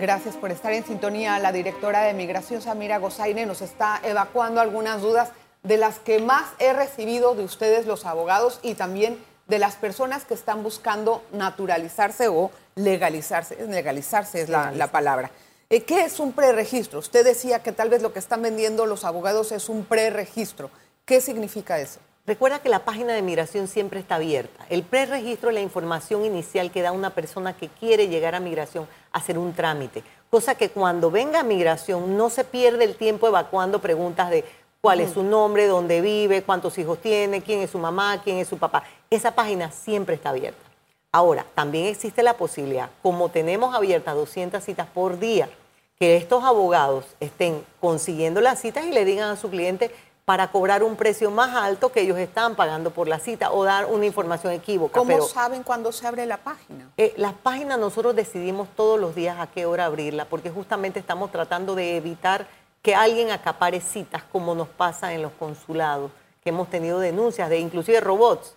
Gracias 0.00 0.34
por 0.34 0.50
estar 0.50 0.72
en 0.72 0.84
sintonía. 0.84 1.38
La 1.38 1.52
directora 1.52 2.02
de 2.02 2.12
Migración, 2.12 2.60
Samira 2.60 2.98
Gozaine, 2.98 3.46
nos 3.46 3.62
está 3.62 4.00
evacuando 4.02 4.60
algunas 4.60 5.00
dudas 5.00 5.28
de 5.62 5.76
las 5.76 6.00
que 6.00 6.18
más 6.18 6.46
he 6.58 6.72
recibido 6.72 7.36
de 7.36 7.44
ustedes, 7.44 7.86
los 7.86 8.04
abogados, 8.04 8.58
y 8.62 8.74
también 8.74 9.16
de 9.46 9.60
las 9.60 9.76
personas 9.76 10.24
que 10.24 10.34
están 10.34 10.64
buscando 10.64 11.22
naturalizarse 11.30 12.26
o 12.26 12.50
legalizarse. 12.74 13.56
Legalizarse 13.68 14.42
es 14.42 14.48
la, 14.48 14.72
la 14.72 14.88
palabra. 14.88 15.30
Eh, 15.70 15.84
¿Qué 15.84 16.02
es 16.02 16.18
un 16.18 16.32
preregistro? 16.32 16.98
Usted 16.98 17.24
decía 17.24 17.62
que 17.62 17.70
tal 17.70 17.90
vez 17.90 18.02
lo 18.02 18.12
que 18.12 18.18
están 18.18 18.42
vendiendo 18.42 18.86
los 18.86 19.04
abogados 19.04 19.52
es 19.52 19.68
un 19.68 19.84
preregistro. 19.84 20.68
¿Qué 21.04 21.20
significa 21.20 21.78
eso? 21.78 22.00
Recuerda 22.26 22.60
que 22.60 22.70
la 22.70 22.86
página 22.86 23.12
de 23.12 23.20
migración 23.20 23.68
siempre 23.68 24.00
está 24.00 24.14
abierta. 24.14 24.64
El 24.70 24.82
preregistro 24.82 25.50
es 25.50 25.54
la 25.54 25.60
información 25.60 26.24
inicial 26.24 26.70
que 26.70 26.80
da 26.80 26.90
una 26.90 27.10
persona 27.10 27.54
que 27.54 27.68
quiere 27.68 28.08
llegar 28.08 28.34
a 28.34 28.40
migración 28.40 28.88
a 29.12 29.18
hacer 29.18 29.36
un 29.36 29.52
trámite. 29.52 30.02
Cosa 30.30 30.54
que 30.54 30.70
cuando 30.70 31.10
venga 31.10 31.40
a 31.40 31.42
migración 31.42 32.16
no 32.16 32.30
se 32.30 32.44
pierde 32.44 32.84
el 32.84 32.96
tiempo 32.96 33.28
evacuando 33.28 33.78
preguntas 33.78 34.30
de 34.30 34.42
cuál 34.80 35.00
es 35.00 35.12
su 35.12 35.22
nombre, 35.22 35.66
dónde 35.66 36.00
vive, 36.00 36.42
cuántos 36.42 36.78
hijos 36.78 36.98
tiene, 36.98 37.42
quién 37.42 37.60
es 37.60 37.70
su 37.70 37.78
mamá, 37.78 38.22
quién 38.24 38.38
es 38.38 38.48
su 38.48 38.56
papá. 38.56 38.84
Esa 39.10 39.34
página 39.34 39.70
siempre 39.70 40.14
está 40.14 40.30
abierta. 40.30 40.64
Ahora, 41.12 41.44
también 41.54 41.88
existe 41.88 42.22
la 42.22 42.38
posibilidad, 42.38 42.88
como 43.02 43.28
tenemos 43.28 43.74
abiertas 43.74 44.14
200 44.14 44.64
citas 44.64 44.88
por 44.94 45.18
día, 45.18 45.50
que 45.98 46.16
estos 46.16 46.42
abogados 46.42 47.04
estén 47.20 47.62
consiguiendo 47.80 48.40
las 48.40 48.60
citas 48.60 48.86
y 48.86 48.92
le 48.92 49.04
digan 49.04 49.30
a 49.30 49.36
su 49.36 49.50
cliente, 49.50 49.90
para 50.24 50.50
cobrar 50.50 50.82
un 50.82 50.96
precio 50.96 51.30
más 51.30 51.54
alto 51.54 51.92
que 51.92 52.00
ellos 52.00 52.18
están 52.18 52.54
pagando 52.54 52.90
por 52.90 53.08
la 53.08 53.18
cita 53.18 53.52
o 53.52 53.64
dar 53.64 53.86
una 53.86 54.06
información 54.06 54.52
equívoca. 54.52 54.98
¿Cómo 54.98 55.20
saben 55.22 55.62
cuándo 55.62 55.92
se 55.92 56.06
abre 56.06 56.24
la 56.24 56.38
página? 56.38 56.90
Eh, 56.96 57.12
las 57.16 57.34
páginas 57.34 57.78
nosotros 57.78 58.16
decidimos 58.16 58.68
todos 58.74 58.98
los 58.98 59.14
días 59.14 59.38
a 59.38 59.48
qué 59.48 59.66
hora 59.66 59.84
abrirla, 59.84 60.24
porque 60.24 60.50
justamente 60.50 60.98
estamos 60.98 61.30
tratando 61.30 61.74
de 61.74 61.96
evitar 61.96 62.46
que 62.80 62.94
alguien 62.94 63.30
acapare 63.30 63.80
citas 63.80 64.22
como 64.32 64.54
nos 64.54 64.68
pasa 64.68 65.12
en 65.12 65.22
los 65.22 65.32
consulados, 65.32 66.10
que 66.42 66.50
hemos 66.50 66.68
tenido 66.68 67.00
denuncias 67.00 67.50
de 67.50 67.58
inclusive 67.58 68.00
robots. 68.00 68.56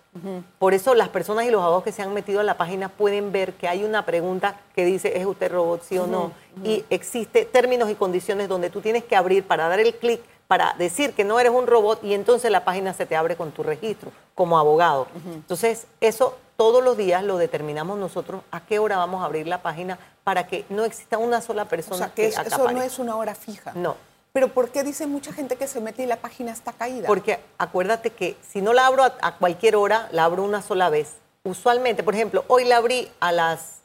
Por 0.57 0.73
eso 0.73 0.95
las 0.95 1.09
personas 1.09 1.45
y 1.45 1.51
los 1.51 1.61
abogados 1.61 1.83
que 1.83 1.91
se 1.91 2.01
han 2.01 2.11
metido 2.11 2.39
en 2.39 2.47
la 2.47 2.57
página 2.57 2.89
pueden 2.89 3.31
ver 3.31 3.53
que 3.53 3.67
hay 3.67 3.83
una 3.83 4.03
pregunta 4.03 4.59
que 4.73 4.83
dice, 4.83 5.15
¿es 5.15 5.25
usted 5.27 5.51
robot, 5.51 5.83
sí 5.83 5.97
o 5.99 6.07
no? 6.07 6.31
Y 6.63 6.83
existe 6.89 7.45
términos 7.45 7.89
y 7.91 7.95
condiciones 7.95 8.49
donde 8.49 8.71
tú 8.71 8.81
tienes 8.81 9.03
que 9.03 9.15
abrir 9.15 9.45
para 9.45 9.69
dar 9.69 9.79
el 9.79 9.93
clic 9.93 10.21
para 10.47 10.73
decir 10.77 11.13
que 11.13 11.23
no 11.23 11.39
eres 11.39 11.51
un 11.51 11.67
robot 11.67 12.03
y 12.03 12.13
entonces 12.13 12.51
la 12.51 12.63
página 12.63 12.93
se 12.93 13.05
te 13.05 13.15
abre 13.15 13.35
con 13.35 13.51
tu 13.51 13.63
registro 13.63 14.11
como 14.33 14.57
abogado. 14.57 15.07
Entonces, 15.25 15.87
eso 15.99 16.37
todos 16.55 16.83
los 16.83 16.97
días 16.97 17.23
lo 17.23 17.37
determinamos 17.37 17.97
nosotros 17.97 18.41
a 18.51 18.61
qué 18.61 18.79
hora 18.79 18.97
vamos 18.97 19.21
a 19.21 19.25
abrir 19.25 19.47
la 19.47 19.61
página 19.61 19.99
para 20.23 20.47
que 20.47 20.65
no 20.69 20.85
exista 20.85 21.17
una 21.17 21.41
sola 21.41 21.65
persona 21.65 21.95
o 21.95 21.99
sea, 21.99 22.09
que, 22.09 22.27
eso 22.27 22.71
no 22.71 22.81
es 22.81 22.99
una 22.99 23.15
hora 23.15 23.35
fija. 23.35 23.73
No. 23.75 23.95
Pero 24.33 24.49
¿por 24.49 24.69
qué 24.69 24.83
dice 24.83 25.07
mucha 25.07 25.33
gente 25.33 25.55
que 25.55 25.67
se 25.67 25.81
mete 25.81 26.03
y 26.03 26.05
la 26.05 26.17
página 26.17 26.51
está 26.51 26.71
caída? 26.73 27.07
Porque 27.07 27.39
acuérdate 27.57 28.11
que 28.11 28.37
si 28.47 28.61
no 28.61 28.73
la 28.73 28.85
abro 28.85 29.03
a, 29.03 29.37
cualquier 29.37 29.75
hora, 29.75 30.07
la 30.11 30.25
abro 30.25 30.43
una 30.43 30.61
sola 30.61 30.89
vez. 30.89 31.13
Usualmente, 31.43 32.03
por 32.03 32.13
ejemplo, 32.13 32.43
hoy 32.47 32.65
la 32.65 32.77
abrí 32.77 33.09
a 33.19 33.31
las 33.31 33.77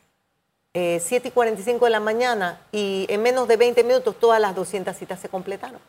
7 0.74 1.16
eh, 1.16 1.22
y 1.24 1.30
45 1.30 1.84
de 1.84 1.90
la 1.90 2.00
mañana 2.00 2.60
y 2.72 3.06
en 3.08 3.22
menos 3.22 3.48
de 3.48 3.56
20 3.56 3.84
minutos 3.84 4.16
todas 4.18 4.40
las 4.40 4.54
200 4.54 4.96
citas 4.96 5.20
se 5.20 5.28
completaron. 5.28 5.80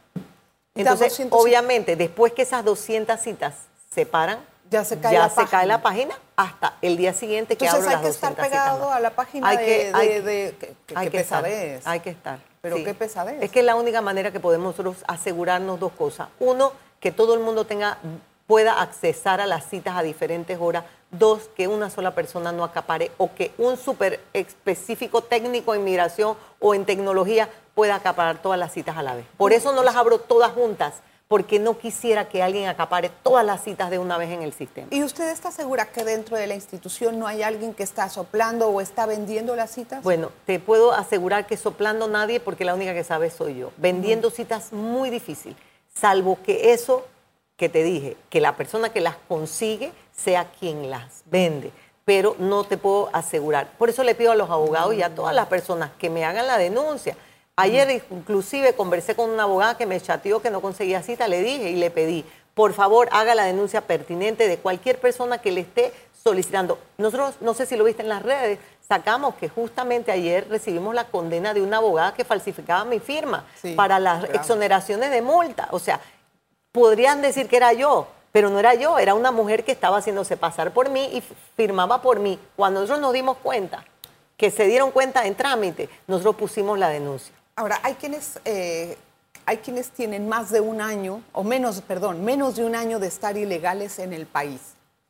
Entonces, 0.76 1.22
obviamente, 1.30 1.96
después 1.96 2.34
que 2.34 2.42
esas 2.42 2.66
200 2.66 3.20
citas 3.20 3.54
se 3.94 4.06
paran, 4.06 4.40
ya 4.72 4.84
se 4.84 5.00
cae, 5.00 5.18
la, 5.18 5.30
se 5.30 5.46
cae 5.46 5.68
la 5.68 5.84
página 5.84 6.18
hasta 6.36 6.78
el 6.82 6.98
día 6.98 7.14
siguiente 7.14 7.56
que 7.56 7.66
Entonces 7.66 7.94
hay 7.94 8.02
que 8.02 8.08
estar 8.08 8.34
pegado 8.34 8.92
a 8.92 9.00
la 9.00 9.12
página 9.12 9.48
hay 9.48 9.58
que, 9.58 9.92
hay, 9.94 10.22
de, 10.22 10.76
hay 10.96 11.10
que 11.10 11.20
pesadez. 11.20 11.78
Estar, 11.78 11.94
hay 11.94 12.00
que 12.00 12.10
estar. 12.10 12.40
Pero 12.62 12.78
qué 12.78 12.94
pesadez. 12.96 13.42
Es 13.42 13.52
que 13.52 13.60
es 13.60 13.66
la 13.66 13.76
única 13.76 14.02
manera 14.02 14.32
que 14.32 14.40
podemos 14.40 14.68
nosotros 14.68 15.06
asegurarnos 15.08 15.80
dos 15.80 15.92
cosas. 15.92 16.30
Uno, 16.40 16.72
que 17.00 17.12
todo 17.12 17.36
el 17.36 17.42
mundo 17.42 17.66
tenga 17.66 18.00
pueda 18.48 18.82
accesar 18.82 19.42
a 19.42 19.46
las 19.46 19.70
citas 19.70 19.96
a 19.96 20.04
diferentes 20.04 20.58
horas. 20.60 20.86
Dos, 21.12 21.50
que 21.56 21.68
una 21.68 21.90
sola 21.90 22.16
persona 22.16 22.52
no 22.52 22.64
acapare 22.64 23.12
o 23.18 23.34
que 23.36 23.52
un 23.58 23.78
súper 23.78 24.20
específico 24.34 25.22
técnico 25.22 25.76
en 25.76 25.84
migración 25.84 26.36
o 26.60 26.74
en 26.74 26.86
tecnología 26.86 27.50
pueda 27.76 27.96
acaparar 27.96 28.42
todas 28.42 28.60
las 28.60 28.74
citas 28.74 28.98
a 28.98 29.04
la 29.04 29.16
vez. 29.16 29.26
Por 29.38 29.54
eso 29.54 29.74
no 29.74 29.84
las 29.84 29.96
abro 29.96 30.20
todas 30.20 30.52
juntas, 30.54 30.96
porque 31.28 31.58
no 31.58 31.78
quisiera 31.78 32.30
que 32.30 32.44
alguien 32.44 32.68
acapare 32.68 33.10
todas 33.10 33.46
las 33.46 33.64
citas 33.64 33.90
de 33.90 33.98
una 33.98 34.18
vez 34.18 34.30
en 34.30 34.44
el 34.44 34.54
sistema. 34.54 34.88
¿Y 34.92 35.04
usted 35.04 35.30
está 35.30 35.52
segura 35.52 35.92
que 35.92 36.04
dentro 36.04 36.38
de 36.38 36.46
la 36.46 36.54
institución 36.54 37.18
no 37.18 37.26
hay 37.26 37.42
alguien 37.42 37.74
que 37.74 37.82
está 37.82 38.08
soplando 38.10 38.68
o 38.68 38.82
está 38.82 39.06
vendiendo 39.06 39.56
las 39.56 39.72
citas? 39.72 40.04
Bueno, 40.04 40.32
te 40.46 40.60
puedo 40.60 40.94
asegurar 40.94 41.48
que 41.48 41.58
soplando 41.58 42.08
nadie, 42.08 42.40
porque 42.40 42.66
la 42.66 42.76
única 42.76 42.94
que 42.94 43.04
sabe 43.04 43.32
soy 43.32 43.58
yo. 43.58 43.72
Vendiendo 43.78 44.30
citas 44.30 44.74
muy 44.74 45.10
difícil, 45.10 45.56
salvo 45.96 46.38
que 46.44 46.74
eso 46.74 47.06
que 47.58 47.70
te 47.70 47.84
dije, 47.84 48.18
que 48.30 48.42
la 48.42 48.56
persona 48.56 48.90
que 48.90 49.02
las 49.02 49.16
consigue 49.28 49.92
sea 50.12 50.52
quien 50.60 50.90
las 50.90 51.24
vende 51.26 51.72
pero 52.06 52.36
no 52.40 52.64
te 52.64 52.78
puedo 52.78 53.10
asegurar. 53.14 53.68
Por 53.78 53.90
eso 53.90 54.04
le 54.04 54.16
pido 54.16 54.32
a 54.32 54.36
los 54.36 54.50
abogados 54.50 54.94
y 54.94 55.02
a 55.02 55.16
todas 55.16 55.34
las 55.34 55.48
personas 55.48 55.92
que 55.98 56.10
me 56.10 56.26
hagan 56.26 56.48
la 56.48 56.58
denuncia. 56.58 57.16
Ayer 57.56 58.04
inclusive 58.10 58.74
conversé 58.74 59.16
con 59.16 59.30
una 59.30 59.44
abogada 59.44 59.78
que 59.78 59.86
me 59.86 60.02
chateó 60.02 60.42
que 60.42 60.50
no 60.50 60.62
conseguía 60.62 61.04
cita, 61.04 61.28
le 61.28 61.42
dije 61.42 61.70
y 61.70 61.76
le 61.76 61.92
pedí, 61.92 62.26
por 62.56 62.74
favor, 62.74 63.10
haga 63.12 63.36
la 63.36 63.46
denuncia 63.46 63.82
pertinente 63.82 64.48
de 64.48 64.58
cualquier 64.58 65.00
persona 65.00 65.38
que 65.38 65.52
le 65.52 65.62
esté 65.62 65.94
solicitando. 66.24 66.80
Nosotros, 66.98 67.36
no 67.42 67.54
sé 67.54 67.66
si 67.66 67.76
lo 67.76 67.84
viste 67.84 68.02
en 68.02 68.10
las 68.10 68.24
redes, 68.24 68.60
sacamos 68.88 69.36
que 69.36 69.50
justamente 69.50 70.12
ayer 70.12 70.48
recibimos 70.50 70.96
la 70.96 71.06
condena 71.06 71.54
de 71.54 71.62
una 71.62 71.78
abogada 71.78 72.14
que 72.14 72.26
falsificaba 72.26 72.86
mi 72.86 73.00
firma 73.00 73.46
para 73.76 74.00
las 74.00 74.26
exoneraciones 74.26 75.12
de 75.12 75.22
multa. 75.22 75.68
O 75.72 75.80
sea, 75.80 76.00
podrían 76.74 77.22
decir 77.22 77.48
que 77.48 77.56
era 77.56 77.72
yo, 77.72 78.08
pero 78.34 78.50
no 78.50 78.60
era 78.60 78.74
yo, 78.74 78.98
era 79.00 79.14
una 79.14 79.32
mujer 79.32 79.64
que 79.64 79.72
estaba 79.72 80.00
haciéndose 80.00 80.36
pasar 80.36 80.74
por 80.74 80.90
mí 80.90 81.08
y 81.14 81.24
firmaba 81.56 82.02
por 82.02 82.20
mí. 82.20 82.38
Cuando 82.58 82.82
nosotros 82.82 83.00
nos 83.00 83.14
dimos 83.14 83.38
cuenta, 83.38 83.86
que 84.36 84.52
se 84.52 84.66
dieron 84.66 84.92
cuenta 84.92 85.26
en 85.26 85.36
trámite, 85.36 85.88
nosotros 86.08 86.36
pusimos 86.36 86.78
la 86.78 86.90
denuncia. 86.90 87.34
Ahora, 87.56 87.80
hay 87.84 87.94
quienes, 87.94 88.40
eh, 88.44 88.98
hay 89.46 89.58
quienes 89.58 89.92
tienen 89.92 90.28
más 90.28 90.52
de 90.52 90.60
un 90.60 90.82
año, 90.82 91.22
o 91.32 91.44
menos, 91.44 91.80
perdón, 91.82 92.26
menos 92.26 92.56
de 92.56 92.66
un 92.66 92.76
año 92.76 93.00
de 93.00 93.08
estar 93.08 93.38
ilegales 93.38 94.00
en 94.00 94.12
el 94.12 94.26
país. 94.26 94.60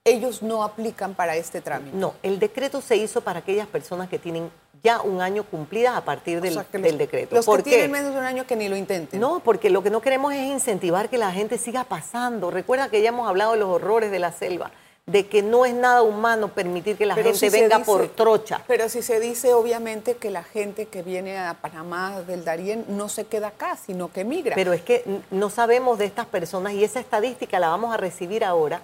Ellos 0.03 0.43
no 0.43 0.63
aplican 0.63 1.15
para 1.15 1.37
este 1.37 1.61
trámite. 1.61 1.95
No, 1.95 2.13
el 2.23 2.39
decreto 2.39 2.81
se 2.81 2.97
hizo 2.97 3.21
para 3.21 3.39
aquellas 3.39 3.67
personas 3.67 4.09
que 4.09 4.19
tienen 4.19 4.51
ya 4.83 5.01
un 5.01 5.21
año 5.21 5.43
cumplida 5.43 5.95
a 5.95 6.03
partir 6.03 6.41
del, 6.41 6.59
del 6.71 6.97
decreto. 6.97 7.35
Los 7.35 7.45
que 7.45 7.63
tienen 7.63 7.89
menos 7.89 8.13
de 8.13 8.19
un 8.19 8.25
año 8.25 8.45
que 8.45 8.55
ni 8.55 8.67
lo 8.67 8.75
intenten. 8.75 9.19
No, 9.19 9.39
porque 9.39 9.69
lo 9.69 9.81
que 9.81 9.89
no 9.89 10.01
queremos 10.01 10.33
es 10.33 10.41
incentivar 10.41 11.09
que 11.09 11.17
la 11.17 11.31
gente 11.31 11.57
siga 11.57 11.85
pasando. 11.85 12.51
Recuerda 12.51 12.89
que 12.89 13.01
ya 13.01 13.09
hemos 13.09 13.27
hablado 13.27 13.53
de 13.53 13.59
los 13.59 13.69
horrores 13.69 14.11
de 14.11 14.19
la 14.19 14.31
selva 14.31 14.71
de 15.05 15.27
que 15.27 15.41
no 15.41 15.65
es 15.65 15.73
nada 15.73 16.01
humano 16.01 16.49
permitir 16.49 16.95
que 16.95 17.05
la 17.05 17.15
gente 17.15 17.49
venga 17.49 17.79
por 17.79 18.07
trocha. 18.09 18.61
Pero 18.67 18.87
si 18.87 19.01
se 19.01 19.19
dice 19.19 19.53
obviamente 19.53 20.15
que 20.15 20.31
la 20.31 20.43
gente 20.43 20.85
que 20.85 21.01
viene 21.01 21.37
a 21.37 21.55
Panamá 21.55 22.21
del 22.21 22.45
Darién 22.45 22.85
no 22.87 23.09
se 23.09 23.25
queda 23.25 23.49
acá, 23.49 23.75
sino 23.75 24.11
que 24.13 24.23
migra. 24.23 24.55
Pero 24.55 24.71
es 24.71 24.81
que 24.81 25.03
no 25.29 25.49
sabemos 25.49 25.97
de 25.99 26.05
estas 26.05 26.25
personas 26.27 26.73
y 26.73 26.83
esa 26.83 27.01
estadística 27.01 27.59
la 27.59 27.67
vamos 27.67 27.93
a 27.93 27.97
recibir 27.97 28.45
ahora. 28.45 28.81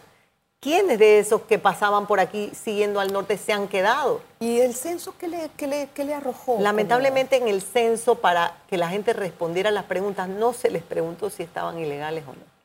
¿Quiénes 0.62 1.00
de 1.00 1.20
esos 1.20 1.42
que 1.44 1.58
pasaban 1.58 2.06
por 2.06 2.20
aquí 2.20 2.52
siguiendo 2.54 3.00
al 3.00 3.14
norte 3.14 3.38
se 3.38 3.54
han 3.54 3.68
quedado? 3.68 4.22
¿Y 4.40 4.60
el 4.60 4.76
censo 4.76 5.16
qué 5.18 5.28
le, 5.28 5.50
le, 5.58 5.90
le 6.06 6.14
arrojó? 6.14 6.58
Lamentablemente 6.60 7.38
en 7.38 7.48
el 7.48 7.62
censo, 7.62 8.16
para 8.16 8.58
que 8.68 8.78
la 8.78 8.90
gente 8.90 9.14
respondiera 9.14 9.70
a 9.70 9.72
las 9.72 9.86
preguntas, 9.86 10.28
no 10.28 10.52
se 10.54 10.70
les 10.70 10.84
preguntó 10.84 11.30
si 11.30 11.44
estaban 11.44 11.80
ilegales 11.80 12.26
o 12.28 12.34
no 12.34 12.60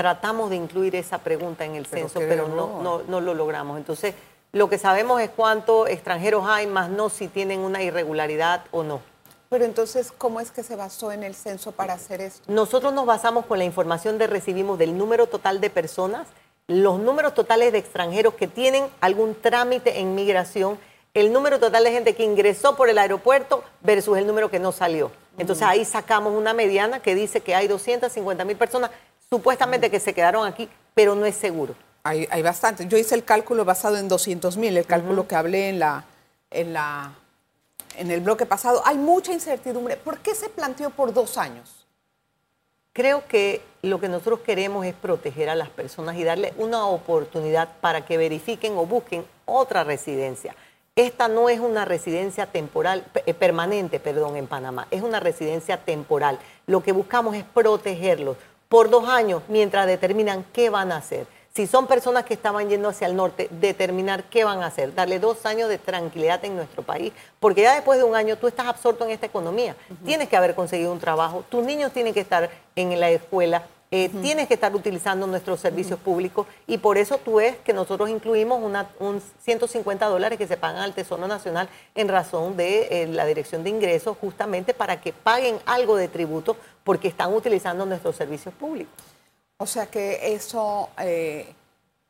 tratamos 0.00 0.48
de 0.48 0.56
incluir 0.56 0.96
esa 0.96 1.18
pregunta 1.18 1.66
en 1.66 1.74
el 1.74 1.84
censo, 1.84 2.20
pero 2.20 2.48
no, 2.48 3.02
no, 3.06 3.20
lo 3.20 3.34
logramos. 3.34 3.76
Entonces, 3.76 4.14
lo 4.50 4.70
que 4.70 4.78
sabemos 4.78 5.20
es 5.20 5.28
cuántos 5.28 5.90
extranjeros 5.90 6.46
hay, 6.46 6.66
más 6.66 6.88
no 6.88 7.10
si 7.10 7.28
tienen 7.28 7.60
una 7.60 7.82
irregularidad 7.82 8.64
o 8.70 8.82
no. 8.82 9.02
Pero 9.50 9.66
entonces, 9.66 10.10
¿cómo 10.16 10.40
es 10.40 10.52
que 10.52 10.62
se 10.62 10.74
basó 10.74 11.12
en 11.12 11.22
el 11.22 11.34
censo 11.34 11.72
para 11.72 11.92
hacer 11.92 12.22
esto? 12.22 12.50
Nosotros 12.50 12.94
nos 12.94 13.04
basamos 13.04 13.44
con 13.44 13.58
la 13.58 13.64
información 13.64 14.16
que 14.16 14.26
recibimos 14.26 14.78
del 14.78 14.96
número 14.96 15.26
total 15.26 15.60
de 15.60 15.68
personas, 15.68 16.28
los 16.70 17.00
números 17.00 17.34
totales 17.34 17.72
de 17.72 17.78
extranjeros 17.78 18.34
que 18.34 18.46
tienen 18.46 18.86
algún 19.00 19.34
trámite 19.34 19.98
en 19.98 20.14
migración, 20.14 20.78
el 21.14 21.32
número 21.32 21.58
total 21.58 21.82
de 21.82 21.90
gente 21.90 22.14
que 22.14 22.22
ingresó 22.22 22.76
por 22.76 22.88
el 22.88 22.96
aeropuerto 22.98 23.64
versus 23.80 24.16
el 24.16 24.24
número 24.24 24.52
que 24.52 24.60
no 24.60 24.70
salió. 24.70 25.10
Entonces 25.36 25.66
ahí 25.66 25.84
sacamos 25.84 26.32
una 26.32 26.54
mediana 26.54 27.00
que 27.00 27.16
dice 27.16 27.40
que 27.40 27.56
hay 27.56 27.66
250 27.66 28.44
mil 28.44 28.56
personas 28.56 28.92
supuestamente 29.28 29.90
que 29.90 29.98
se 29.98 30.14
quedaron 30.14 30.46
aquí, 30.46 30.68
pero 30.94 31.16
no 31.16 31.26
es 31.26 31.34
seguro. 31.34 31.74
Hay, 32.04 32.28
hay 32.30 32.40
bastante. 32.40 32.86
Yo 32.86 32.96
hice 32.96 33.16
el 33.16 33.24
cálculo 33.24 33.64
basado 33.64 33.96
en 33.96 34.06
200 34.06 34.56
mil, 34.56 34.76
el 34.76 34.86
cálculo 34.86 35.26
que 35.26 35.34
hablé 35.34 35.70
en, 35.70 35.80
la, 35.80 36.04
en, 36.52 36.72
la, 36.72 37.14
en 37.96 38.12
el 38.12 38.20
bloque 38.20 38.46
pasado. 38.46 38.80
Hay 38.84 38.96
mucha 38.96 39.32
incertidumbre. 39.32 39.96
¿Por 39.96 40.18
qué 40.18 40.36
se 40.36 40.48
planteó 40.48 40.90
por 40.90 41.12
dos 41.12 41.36
años? 41.36 41.84
Creo 42.92 43.26
que 43.26 43.60
lo 43.82 44.00
que 44.00 44.08
nosotros 44.08 44.40
queremos 44.40 44.84
es 44.84 44.94
proteger 44.94 45.48
a 45.48 45.54
las 45.54 45.70
personas 45.70 46.16
y 46.16 46.24
darle 46.24 46.52
una 46.56 46.86
oportunidad 46.86 47.68
para 47.80 48.04
que 48.04 48.18
verifiquen 48.18 48.76
o 48.76 48.86
busquen 48.86 49.24
otra 49.46 49.84
residencia. 49.84 50.54
Esta 50.96 51.28
no 51.28 51.48
es 51.48 51.60
una 51.60 51.84
residencia 51.84 52.46
temporal, 52.46 53.06
eh, 53.24 53.32
permanente, 53.32 54.00
perdón, 54.00 54.36
en 54.36 54.46
Panamá, 54.46 54.86
es 54.90 55.02
una 55.02 55.20
residencia 55.20 55.78
temporal. 55.78 56.38
Lo 56.66 56.82
que 56.82 56.92
buscamos 56.92 57.36
es 57.36 57.44
protegerlos 57.44 58.36
por 58.68 58.90
dos 58.90 59.08
años 59.08 59.42
mientras 59.48 59.86
determinan 59.86 60.44
qué 60.52 60.68
van 60.68 60.92
a 60.92 60.98
hacer. 60.98 61.26
Si 61.52 61.66
son 61.66 61.88
personas 61.88 62.24
que 62.24 62.34
estaban 62.34 62.68
yendo 62.68 62.88
hacia 62.88 63.08
el 63.08 63.16
norte, 63.16 63.48
determinar 63.50 64.22
qué 64.24 64.44
van 64.44 64.62
a 64.62 64.66
hacer, 64.66 64.94
darle 64.94 65.18
dos 65.18 65.44
años 65.46 65.68
de 65.68 65.78
tranquilidad 65.78 66.44
en 66.44 66.54
nuestro 66.54 66.84
país, 66.84 67.12
porque 67.40 67.62
ya 67.62 67.74
después 67.74 67.98
de 67.98 68.04
un 68.04 68.14
año 68.14 68.36
tú 68.36 68.46
estás 68.46 68.66
absorto 68.66 69.04
en 69.04 69.10
esta 69.10 69.26
economía, 69.26 69.74
tienes 70.04 70.28
que 70.28 70.36
haber 70.36 70.54
conseguido 70.54 70.92
un 70.92 71.00
trabajo, 71.00 71.44
tus 71.48 71.64
niños 71.64 71.92
tienen 71.92 72.14
que 72.14 72.20
estar 72.20 72.48
en 72.76 73.00
la 73.00 73.10
escuela, 73.10 73.64
eh, 73.90 74.08
tienes 74.22 74.46
que 74.46 74.54
estar 74.54 74.72
utilizando 74.76 75.26
nuestros 75.26 75.58
servicios 75.58 75.98
públicos 75.98 76.46
y 76.68 76.78
por 76.78 76.96
eso 76.96 77.18
tú 77.18 77.36
ves 77.36 77.56
que 77.64 77.72
nosotros 77.72 78.08
incluimos 78.08 78.62
una, 78.62 78.88
un 79.00 79.20
150 79.42 80.06
dólares 80.06 80.38
que 80.38 80.46
se 80.46 80.56
pagan 80.56 80.82
al 80.82 80.94
Tesoro 80.94 81.26
Nacional 81.26 81.68
en 81.96 82.06
razón 82.06 82.56
de 82.56 83.02
eh, 83.02 83.06
la 83.08 83.26
Dirección 83.26 83.64
de 83.64 83.70
Ingresos 83.70 84.16
justamente 84.20 84.72
para 84.72 85.00
que 85.00 85.12
paguen 85.12 85.58
algo 85.66 85.96
de 85.96 86.06
tributo 86.06 86.56
porque 86.84 87.08
están 87.08 87.34
utilizando 87.34 87.84
nuestros 87.84 88.14
servicios 88.14 88.54
públicos. 88.54 89.09
O 89.60 89.66
sea 89.66 89.86
que 89.86 90.34
eso, 90.34 90.88
eh, 90.98 91.54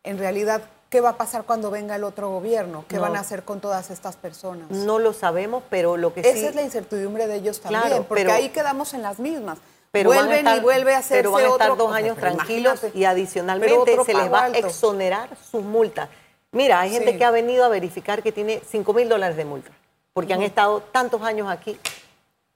en 0.05 0.19
realidad, 0.19 0.63
¿qué 0.89 1.01
va 1.01 1.11
a 1.11 1.17
pasar 1.17 1.43
cuando 1.43 1.69
venga 1.71 1.97
el 1.97 2.05
otro 2.05 2.31
gobierno? 2.31 2.85
¿Qué 2.87 3.01
van 3.01 3.17
a 3.17 3.21
hacer 3.21 3.43
con 3.43 3.61
todas 3.61 3.91
estas 3.91 4.15
personas? 4.15 4.71
No 4.71 5.01
lo 5.01 5.13
sabemos, 5.13 5.65
pero 5.69 5.97
lo 5.97 6.15
que 6.15 6.21
Esa 6.21 6.33
sí... 6.33 6.47
es 6.47 6.55
la 6.55 6.63
incertidumbre 6.63 7.27
de 7.27 7.35
ellos 7.35 7.61
también, 7.61 8.05
porque 8.05 8.31
ahí 8.31 8.51
quedamos 8.51 8.95
en 8.95 9.03
las 9.03 9.19
mismas 9.19 9.59
pero 9.91 10.11
vuelven 10.11 10.47
y 10.47 10.61
vuelve 10.61 10.95
a 10.95 10.99
hacerse 10.99 11.17
pero 11.17 11.33
van 11.33 11.45
a 11.45 11.49
estar 11.49 11.77
dos 11.77 11.93
años 11.93 12.17
tranquilos 12.17 12.81
y 12.95 13.05
adicionalmente 13.05 13.99
se 14.05 14.15
les 14.15 14.33
va 14.33 14.45
a 14.45 14.49
exonerar 14.51 15.31
sus 15.51 15.63
multas. 15.63 16.09
Mira, 16.53 16.81
hay 16.81 16.91
gente 16.91 17.19
que 17.19 17.25
ha 17.25 17.33
venido 17.33 17.65
a 17.65 17.69
verificar 17.69 18.23
que 18.23 18.31
tiene 18.33 18.63
5 18.65 18.93
mil 18.93 19.09
dólares 19.09 19.37
de 19.37 19.45
multa, 19.45 19.71
porque 20.13 20.33
han 20.33 20.43
estado 20.43 20.81
tantos 20.81 21.23
años 21.23 21.49
aquí 21.51 21.77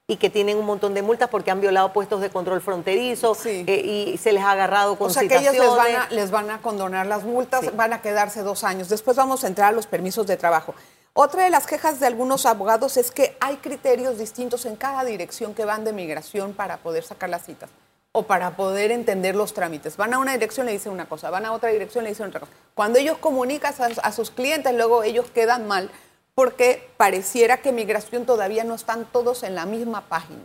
y 0.06 0.16
que 0.16 0.28
tienen 0.28 0.58
un 0.58 0.66
montón 0.66 0.92
de 0.92 1.00
multas 1.00 1.30
porque 1.30 1.50
han 1.50 1.60
violado 1.60 1.92
puestos 1.92 2.20
de 2.20 2.28
control 2.28 2.60
fronterizo 2.60 3.36
eh, 3.46 3.64
y 4.12 4.18
se 4.18 4.32
les 4.32 4.42
ha 4.42 4.50
agarrado 4.50 4.96
con 4.96 5.06
O 5.08 5.10
sea 5.10 5.26
que 5.26 5.38
ellos 5.38 5.54
les 5.54 5.70
van, 5.70 5.96
a, 5.96 6.08
les 6.10 6.30
van 6.30 6.50
a 6.50 6.60
condonar 6.60 7.06
las 7.06 7.24
multas, 7.24 7.74
van 7.74 7.94
a 7.94 8.02
quedarse 8.02 8.42
dos 8.42 8.64
años. 8.64 8.90
Después 8.90 9.16
vamos 9.16 9.44
a 9.44 9.46
entrar 9.46 9.68
a 9.68 9.72
los 9.72 9.86
permisos 9.86 10.26
de 10.26 10.36
trabajo. 10.36 10.74
Otra 11.14 11.44
de 11.44 11.50
las 11.50 11.66
quejas 11.66 12.00
de 12.00 12.06
algunos 12.06 12.44
abogados 12.44 12.98
es 12.98 13.10
que 13.10 13.36
hay 13.40 13.56
criterios 13.56 14.18
distintos 14.18 14.66
en 14.66 14.76
cada 14.76 15.04
dirección 15.04 15.54
que 15.54 15.64
van 15.64 15.84
de 15.84 15.92
migración 15.94 16.52
para 16.52 16.78
poder 16.78 17.04
sacar 17.04 17.30
las 17.30 17.46
citas 17.46 17.70
o 18.12 18.24
para 18.24 18.56
poder 18.56 18.90
entender 18.90 19.34
los 19.34 19.54
trámites. 19.54 19.96
Van 19.96 20.12
a 20.12 20.18
una 20.18 20.32
dirección, 20.32 20.66
le 20.66 20.72
dicen 20.72 20.92
una 20.92 21.06
cosa, 21.06 21.30
van 21.30 21.46
a 21.46 21.52
otra 21.52 21.70
dirección, 21.70 22.04
le 22.04 22.10
dicen 22.10 22.26
otra 22.26 22.40
cosa. 22.40 22.52
Cuando 22.74 22.98
ellos 22.98 23.16
comunican 23.18 23.72
a, 24.02 24.12
sus 24.12 24.30
clientes, 24.30 24.74
luego 24.74 25.02
ellos 25.02 25.30
quedan 25.30 25.66
mal 25.66 25.90
porque 26.34 26.88
pareciera 26.96 27.58
que 27.58 27.72
migración 27.72 28.26
todavía 28.26 28.64
no 28.64 28.74
están 28.74 29.04
todos 29.04 29.42
en 29.42 29.54
la 29.54 29.66
misma 29.66 30.02
página. 30.02 30.42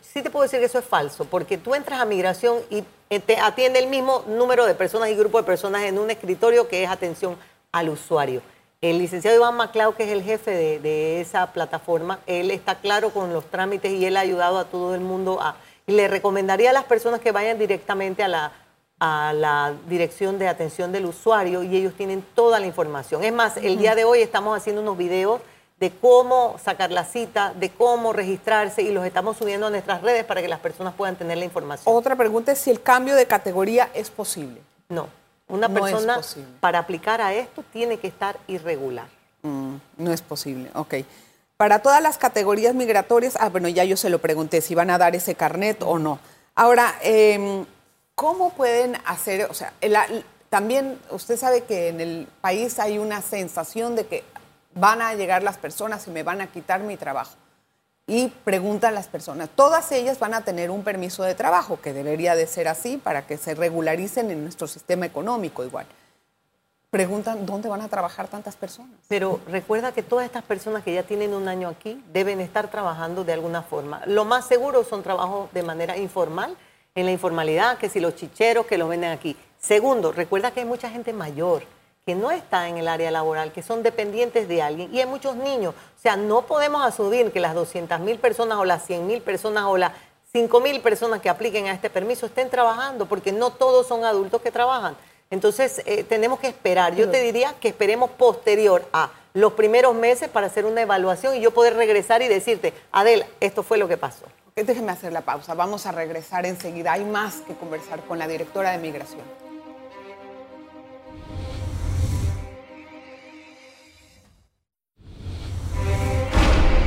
Sí 0.00 0.22
te 0.22 0.30
puedo 0.30 0.44
decir 0.44 0.60
que 0.60 0.66
eso 0.66 0.78
es 0.78 0.84
falso, 0.84 1.24
porque 1.24 1.58
tú 1.58 1.74
entras 1.74 2.00
a 2.00 2.04
migración 2.04 2.58
y 2.70 2.84
eh, 3.10 3.18
te 3.18 3.38
atiende 3.38 3.80
el 3.80 3.88
mismo 3.88 4.24
número 4.28 4.66
de 4.66 4.74
personas 4.74 5.10
y 5.10 5.16
grupo 5.16 5.38
de 5.38 5.44
personas 5.44 5.82
en 5.82 5.98
un 5.98 6.10
escritorio 6.10 6.68
que 6.68 6.84
es 6.84 6.90
atención 6.90 7.36
al 7.72 7.88
usuario. 7.88 8.40
El 8.80 8.98
licenciado 8.98 9.36
Iván 9.36 9.56
Maclao, 9.56 9.96
que 9.96 10.04
es 10.04 10.10
el 10.10 10.22
jefe 10.22 10.50
de, 10.78 11.20
esa 11.20 11.52
plataforma, 11.52 12.20
él 12.26 12.50
está 12.50 12.76
claro 12.76 13.10
con 13.10 13.32
los 13.32 13.46
trámites 13.50 13.90
y 13.92 14.04
él 14.04 14.16
ha 14.16 14.20
ayudado 14.20 14.58
a 14.58 14.66
todo 14.66 14.94
el 14.94 15.00
mundo 15.00 15.40
a... 15.40 15.56
Y 15.86 15.92
le 15.92 16.08
recomendaría 16.08 16.70
a 16.70 16.72
las 16.72 16.84
personas 16.84 17.20
que 17.20 17.32
vayan 17.32 17.58
directamente 17.58 18.22
a 18.22 18.28
la, 18.28 18.52
a 19.00 19.32
la 19.34 19.74
dirección 19.88 20.38
de 20.38 20.48
atención 20.48 20.92
del 20.92 21.06
usuario 21.06 21.62
y 21.62 21.76
ellos 21.76 21.94
tienen 21.94 22.24
toda 22.34 22.60
la 22.60 22.66
información. 22.66 23.24
Es 23.24 23.32
más, 23.32 23.56
el 23.56 23.76
día 23.76 23.94
de 23.94 24.04
hoy 24.04 24.20
estamos 24.20 24.56
haciendo 24.56 24.82
unos 24.82 24.96
videos 24.96 25.40
de 25.80 25.90
cómo 25.90 26.56
sacar 26.62 26.90
la 26.90 27.04
cita, 27.04 27.52
de 27.54 27.70
cómo 27.70 28.12
registrarse 28.12 28.82
y 28.82 28.92
los 28.92 29.04
estamos 29.04 29.36
subiendo 29.36 29.66
a 29.66 29.70
nuestras 29.70 30.02
redes 30.02 30.24
para 30.24 30.40
que 30.40 30.48
las 30.48 30.60
personas 30.60 30.94
puedan 30.94 31.16
tener 31.16 31.36
la 31.38 31.44
información. 31.44 31.94
Otra 31.94 32.16
pregunta 32.16 32.52
es 32.52 32.58
si 32.58 32.70
el 32.70 32.80
cambio 32.80 33.16
de 33.16 33.26
categoría 33.26 33.90
es 33.94 34.10
posible. 34.10 34.60
No. 34.88 35.08
Una 35.48 35.68
persona 35.68 36.20
para 36.60 36.78
aplicar 36.78 37.20
a 37.20 37.34
esto 37.34 37.64
tiene 37.72 37.98
que 37.98 38.06
estar 38.06 38.38
irregular. 38.46 39.08
Mm, 39.42 39.74
no 39.98 40.12
es 40.12 40.22
posible, 40.22 40.70
ok. 40.74 40.94
Para 41.56 41.80
todas 41.80 42.02
las 42.02 42.16
categorías 42.16 42.74
migratorias, 42.74 43.36
ah, 43.38 43.50
bueno, 43.50 43.68
ya 43.68 43.84
yo 43.84 43.96
se 43.96 44.08
lo 44.08 44.20
pregunté 44.20 44.60
si 44.60 44.74
van 44.74 44.90
a 44.90 44.98
dar 44.98 45.14
ese 45.14 45.34
carnet 45.34 45.82
o 45.82 45.98
no. 45.98 46.18
Ahora, 46.54 46.94
em, 47.02 47.66
¿cómo 48.14 48.50
pueden 48.50 48.96
hacer, 49.06 49.48
o 49.50 49.54
sea, 49.54 49.72
también 50.48 50.98
usted 51.10 51.36
sabe 51.36 51.64
que 51.64 51.88
en 51.88 52.00
el 52.00 52.28
país 52.40 52.78
hay 52.78 52.98
una 52.98 53.22
sensación 53.22 53.96
de 53.96 54.06
que 54.06 54.24
van 54.74 55.02
a 55.02 55.14
llegar 55.14 55.42
las 55.42 55.58
personas 55.58 56.06
y 56.06 56.10
me 56.10 56.22
van 56.22 56.40
a 56.40 56.46
quitar 56.48 56.80
mi 56.80 56.96
trabajo 56.96 57.36
y 58.06 58.28
preguntan 58.28 58.94
las 58.94 59.08
personas. 59.08 59.48
Todas 59.54 59.90
ellas 59.92 60.18
van 60.18 60.34
a 60.34 60.42
tener 60.42 60.70
un 60.70 60.84
permiso 60.84 61.22
de 61.22 61.34
trabajo, 61.34 61.80
que 61.80 61.92
debería 61.92 62.34
de 62.34 62.46
ser 62.46 62.68
así 62.68 62.98
para 62.98 63.26
que 63.26 63.36
se 63.36 63.54
regularicen 63.54 64.30
en 64.30 64.42
nuestro 64.42 64.66
sistema 64.66 65.06
económico 65.06 65.64
igual. 65.64 65.86
Preguntan 66.90 67.44
dónde 67.46 67.68
van 67.68 67.80
a 67.80 67.88
trabajar 67.88 68.28
tantas 68.28 68.54
personas. 68.54 68.92
Pero 69.08 69.40
recuerda 69.48 69.92
que 69.92 70.02
todas 70.02 70.26
estas 70.26 70.44
personas 70.44 70.84
que 70.84 70.94
ya 70.94 71.02
tienen 71.02 71.34
un 71.34 71.48
año 71.48 71.68
aquí 71.68 72.00
deben 72.12 72.40
estar 72.40 72.70
trabajando 72.70 73.24
de 73.24 73.32
alguna 73.32 73.62
forma. 73.62 74.02
Lo 74.06 74.24
más 74.24 74.46
seguro 74.46 74.84
son 74.84 75.02
trabajos 75.02 75.52
de 75.52 75.62
manera 75.62 75.96
informal, 75.96 76.56
en 76.94 77.06
la 77.06 77.12
informalidad, 77.12 77.78
que 77.78 77.88
si 77.88 77.98
los 77.98 78.14
chicheros 78.14 78.66
que 78.66 78.78
los 78.78 78.88
venden 78.88 79.10
aquí. 79.10 79.36
Segundo, 79.58 80.12
recuerda 80.12 80.52
que 80.52 80.60
hay 80.60 80.66
mucha 80.66 80.88
gente 80.90 81.12
mayor 81.12 81.64
que 82.06 82.14
no 82.14 82.30
está 82.30 82.68
en 82.68 82.76
el 82.76 82.86
área 82.86 83.10
laboral, 83.10 83.50
que 83.50 83.62
son 83.62 83.82
dependientes 83.82 84.46
de 84.46 84.62
alguien, 84.62 84.94
y 84.94 85.00
hay 85.00 85.06
muchos 85.06 85.36
niños. 85.36 85.74
O 85.74 86.00
sea, 86.00 86.16
no 86.16 86.42
podemos 86.42 86.84
asumir 86.84 87.32
que 87.32 87.40
las 87.40 87.54
200 87.54 87.98
mil 88.00 88.18
personas 88.18 88.58
o 88.58 88.64
las 88.64 88.84
100 88.84 89.06
mil 89.06 89.22
personas 89.22 89.64
o 89.64 89.76
las 89.76 89.92
5 90.32 90.60
mil 90.60 90.80
personas 90.82 91.20
que 91.20 91.30
apliquen 91.30 91.66
a 91.66 91.72
este 91.72 91.88
permiso 91.90 92.26
estén 92.26 92.50
trabajando, 92.50 93.06
porque 93.06 93.32
no 93.32 93.50
todos 93.50 93.86
son 93.86 94.04
adultos 94.04 94.42
que 94.42 94.50
trabajan. 94.50 94.96
Entonces, 95.30 95.82
eh, 95.86 96.04
tenemos 96.04 96.38
que 96.38 96.48
esperar. 96.48 96.94
Yo 96.94 97.10
te 97.10 97.22
diría 97.22 97.54
que 97.58 97.68
esperemos 97.68 98.10
posterior 98.10 98.86
a 98.92 99.10
los 99.34 99.54
primeros 99.54 99.96
meses 99.96 100.28
para 100.28 100.46
hacer 100.46 100.64
una 100.64 100.82
evaluación 100.82 101.34
y 101.34 101.40
yo 101.40 101.50
poder 101.50 101.74
regresar 101.74 102.22
y 102.22 102.28
decirte, 102.28 102.72
Adel, 102.92 103.24
esto 103.40 103.64
fue 103.64 103.78
lo 103.78 103.88
que 103.88 103.96
pasó. 103.96 104.24
Déjeme 104.54 104.92
hacer 104.92 105.12
la 105.12 105.22
pausa. 105.22 105.54
Vamos 105.54 105.86
a 105.86 105.92
regresar 105.92 106.46
enseguida. 106.46 106.92
Hay 106.92 107.04
más 107.04 107.40
que 107.40 107.54
conversar 107.54 108.00
con 108.02 108.20
la 108.20 108.28
directora 108.28 108.70
de 108.70 108.78
Migración. 108.78 109.22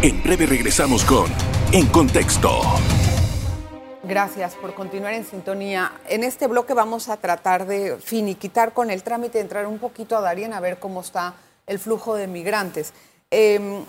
En 0.01 0.23
breve 0.23 0.45
regresamos 0.45 1.03
con 1.03 1.25
En 1.73 1.87
Contexto. 1.87 2.61
Gracias 4.03 4.55
por 4.55 4.73
continuar 4.73 5.13
en 5.15 5.25
sintonía. 5.25 5.91
En 6.07 6.23
este 6.23 6.47
bloque 6.47 6.73
vamos 6.73 7.09
a 7.09 7.17
tratar 7.17 7.65
de 7.65 7.97
finiquitar 7.97 8.71
con 8.71 8.89
el 8.89 9.03
trámite, 9.03 9.41
entrar 9.41 9.67
un 9.67 9.79
poquito 9.79 10.15
a 10.15 10.21
Darien 10.21 10.53
a 10.53 10.61
ver 10.61 10.79
cómo 10.79 11.01
está 11.01 11.33
el 11.67 11.79
flujo 11.79 12.15
de 12.15 12.27
migrantes. 12.27 12.93
Em, 13.29 13.85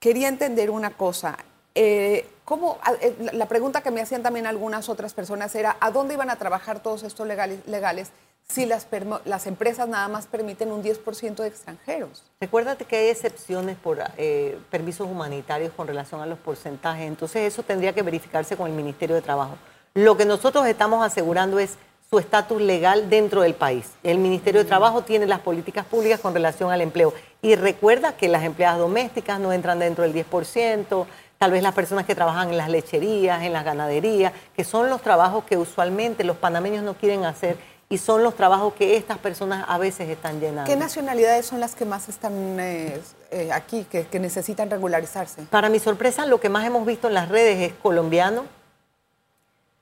quería 0.00 0.28
entender 0.28 0.70
una 0.70 0.90
cosa. 0.90 1.38
Eh, 1.74 2.26
¿cómo, 2.44 2.78
eh, 3.00 3.30
la 3.32 3.46
pregunta 3.46 3.82
que 3.82 3.90
me 3.90 4.00
hacían 4.00 4.22
también 4.22 4.46
algunas 4.46 4.88
otras 4.88 5.14
personas 5.14 5.54
era, 5.54 5.76
¿a 5.80 5.90
dónde 5.92 6.14
iban 6.14 6.30
a 6.30 6.36
trabajar 6.36 6.82
todos 6.82 7.04
estos 7.04 7.26
legales, 7.26 7.60
legales 7.66 8.10
si 8.52 8.64
las, 8.64 8.86
las 9.26 9.46
empresas 9.46 9.88
nada 9.88 10.08
más 10.08 10.26
permiten 10.26 10.72
un 10.72 10.82
10% 10.82 11.36
de 11.36 11.48
extranjeros. 11.48 12.22
Recuérdate 12.40 12.86
que 12.86 12.96
hay 12.96 13.08
excepciones 13.08 13.76
por 13.76 13.98
eh, 14.16 14.58
permisos 14.70 15.06
humanitarios 15.06 15.72
con 15.74 15.86
relación 15.86 16.22
a 16.22 16.26
los 16.26 16.38
porcentajes, 16.38 17.06
entonces 17.06 17.42
eso 17.42 17.62
tendría 17.62 17.92
que 17.92 18.02
verificarse 18.02 18.56
con 18.56 18.68
el 18.68 18.72
Ministerio 18.72 19.16
de 19.16 19.22
Trabajo. 19.22 19.56
Lo 19.94 20.16
que 20.16 20.24
nosotros 20.24 20.66
estamos 20.66 21.04
asegurando 21.04 21.58
es 21.58 21.76
su 22.10 22.18
estatus 22.18 22.60
legal 22.60 23.10
dentro 23.10 23.42
del 23.42 23.54
país. 23.54 23.86
El 24.02 24.18
Ministerio 24.18 24.60
de 24.60 24.64
mm. 24.64 24.68
Trabajo 24.68 25.02
tiene 25.02 25.26
las 25.26 25.40
políticas 25.40 25.84
públicas 25.84 26.20
con 26.20 26.32
relación 26.32 26.70
al 26.70 26.80
empleo. 26.80 27.12
Y 27.42 27.54
recuerda 27.54 28.16
que 28.16 28.28
las 28.28 28.44
empleadas 28.44 28.78
domésticas 28.78 29.38
no 29.38 29.52
entran 29.52 29.78
dentro 29.78 30.04
del 30.04 30.14
10%, 30.14 31.06
tal 31.38 31.50
vez 31.50 31.62
las 31.62 31.74
personas 31.74 32.06
que 32.06 32.14
trabajan 32.14 32.48
en 32.50 32.56
las 32.56 32.68
lecherías, 32.68 33.42
en 33.42 33.52
las 33.52 33.64
ganaderías, 33.64 34.32
que 34.56 34.64
son 34.64 34.90
los 34.90 35.02
trabajos 35.02 35.44
que 35.44 35.56
usualmente 35.56 36.24
los 36.24 36.36
panameños 36.36 36.82
no 36.82 36.94
quieren 36.94 37.24
hacer 37.24 37.56
y 37.90 37.98
son 37.98 38.22
los 38.22 38.34
trabajos 38.34 38.74
que 38.74 38.96
estas 38.96 39.18
personas 39.18 39.64
a 39.66 39.78
veces 39.78 40.08
están 40.10 40.40
llenando. 40.40 40.70
¿Qué 40.70 40.76
nacionalidades 40.76 41.46
son 41.46 41.60
las 41.60 41.74
que 41.74 41.84
más 41.84 42.08
están 42.08 42.32
eh, 42.60 43.00
eh, 43.30 43.50
aquí, 43.52 43.84
que, 43.84 44.06
necesitan 44.18 44.70
regularizarse? 44.70 45.42
Para 45.44 45.70
mi 45.70 45.78
sorpresa, 45.78 46.26
lo 46.26 46.38
que 46.38 46.48
más 46.50 46.66
hemos 46.66 46.84
visto 46.84 47.08
en 47.08 47.14
las 47.14 47.28
redes 47.28 47.70
es 47.70 47.72
colombiano, 47.78 48.44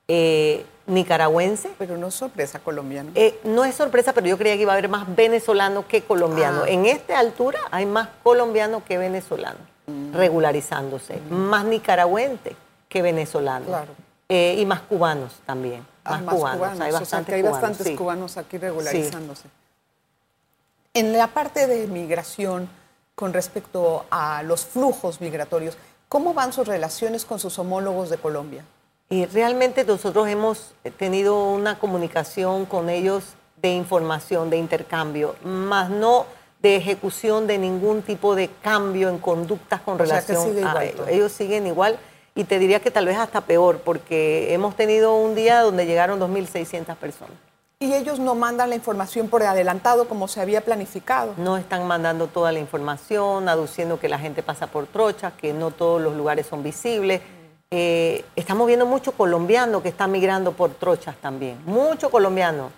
eh, 0.09 0.65
nicaragüense. 0.87 1.71
Pero 1.79 1.97
no 1.97 2.09
es 2.09 2.15
sorpresa 2.15 2.59
colombiano. 2.59 3.11
no 3.45 3.65
es 3.65 3.75
sorpresa, 3.75 4.13
pero 4.13 4.27
yo 4.27 4.39
creía 4.39 4.57
que 4.57 4.63
iba 4.63 4.73
a 4.73 4.77
haber 4.77 4.89
más 4.89 5.15
venezolano 5.15 5.87
que 5.87 6.03
colombiano. 6.03 6.63
Ah. 6.65 6.69
En 6.69 6.87
esta 6.87 7.19
altura 7.19 7.61
hay 7.71 7.87
más 7.87 8.09
colombiano 8.23 8.85
que 8.85 8.99
venezolano 8.99 9.59
mm. 9.87 10.15
regularizándose, 10.15 11.21
mm. 11.31 11.35
más 11.35 11.65
nicaragüense 11.65 12.57
que 12.89 13.03
venezolano. 13.03 13.67
Claro. 13.67 13.95
y 14.29 14.65
más 14.67 14.81
cubanos 14.83 15.35
también. 15.45 15.87
Ah, 16.05 16.19
más, 16.19 16.35
cubanos. 16.35 16.81
Hay 16.81 16.93
bastantes, 16.93 17.97
cubanos, 17.97 18.37
aquí 18.37 18.59
regularizándose. 18.59 19.49
En 20.95 21.13
la 21.13 21.27
parte 21.27 21.67
de 21.67 21.87
migración, 21.89 22.69
con 23.15 23.33
respecto 23.33 24.07
a 24.11 24.43
los 24.43 24.65
flujos 24.65 25.21
migratorios, 25.21 25.77
¿cómo 26.09 26.33
van 26.33 26.53
sus 26.53 26.67
relaciones 26.67 27.25
con 27.25 27.39
sus 27.39 27.59
homólogos 27.59 28.09
de 28.09 28.19
Colombia? 28.19 28.65
Y 29.09 29.27
realmente 29.27 29.85
nosotros 29.85 30.29
hemos 30.29 30.75
tenido 30.99 31.51
una 31.51 31.79
comunicación 31.79 32.67
con 32.67 32.91
ellos 32.91 33.35
de 33.63 33.71
información, 33.71 34.51
de 34.51 34.57
intercambio, 34.57 35.37
más 35.45 35.91
no 35.91 36.27
de 36.61 36.77
ejecución 36.77 37.47
de 37.47 37.59
ningún 37.59 38.03
tipo 38.03 38.35
de 38.35 38.49
cambio 38.63 39.09
en 39.09 39.19
conductas 39.19 39.81
con 39.81 39.99
relación 39.99 40.67
a 40.67 40.85
ellos. 40.85 41.07
Ellos 41.09 41.33
siguen 41.33 41.67
igual 41.67 41.99
y 42.35 42.45
te 42.45 42.59
diría 42.59 42.81
que 42.81 42.91
tal 42.91 43.07
vez 43.07 43.17
hasta 43.17 43.43
peor, 43.43 43.81
porque 43.85 44.53
hemos 44.53 44.75
tenido 44.75 45.17
un 45.17 45.35
día 45.35 45.61
donde 45.63 45.87
llegaron 45.87 46.19
2.600 46.19 46.97
personas. 46.97 47.37
Y 47.79 47.93
ellos 47.93 48.19
no 48.19 48.35
mandan 48.35 48.71
la 48.71 48.75
información 48.75 49.29
por 49.29 49.43
adelantado 49.43 50.09
como 50.09 50.29
se 50.29 50.41
había 50.41 50.63
planificado. 50.63 51.35
No 51.37 51.59
están 51.59 51.87
mandando 51.87 52.27
toda 52.27 52.51
la 52.51 52.59
información, 52.59 53.51
aduciendo 53.51 54.01
que 54.01 54.09
la 54.09 54.19
gente 54.19 54.43
pasa 54.43 54.67
por 54.67 54.87
trochas, 54.87 55.35
que 55.35 55.53
no 55.53 55.71
todos 55.71 56.01
los 56.01 56.17
lugares 56.17 56.47
son 56.47 56.63
visibles. 56.63 57.21
Eh, 57.73 58.25
estamos 58.37 58.67
viendo 58.69 58.87
mucho 58.87 59.13
colombiano 59.13 59.83
que 59.83 59.89
está 59.89 60.07
migrando 60.07 60.53
por 60.53 60.75
trochas 60.75 61.17
también. 61.17 61.61
Mucho 61.67 62.11
colombiano. 62.11 62.71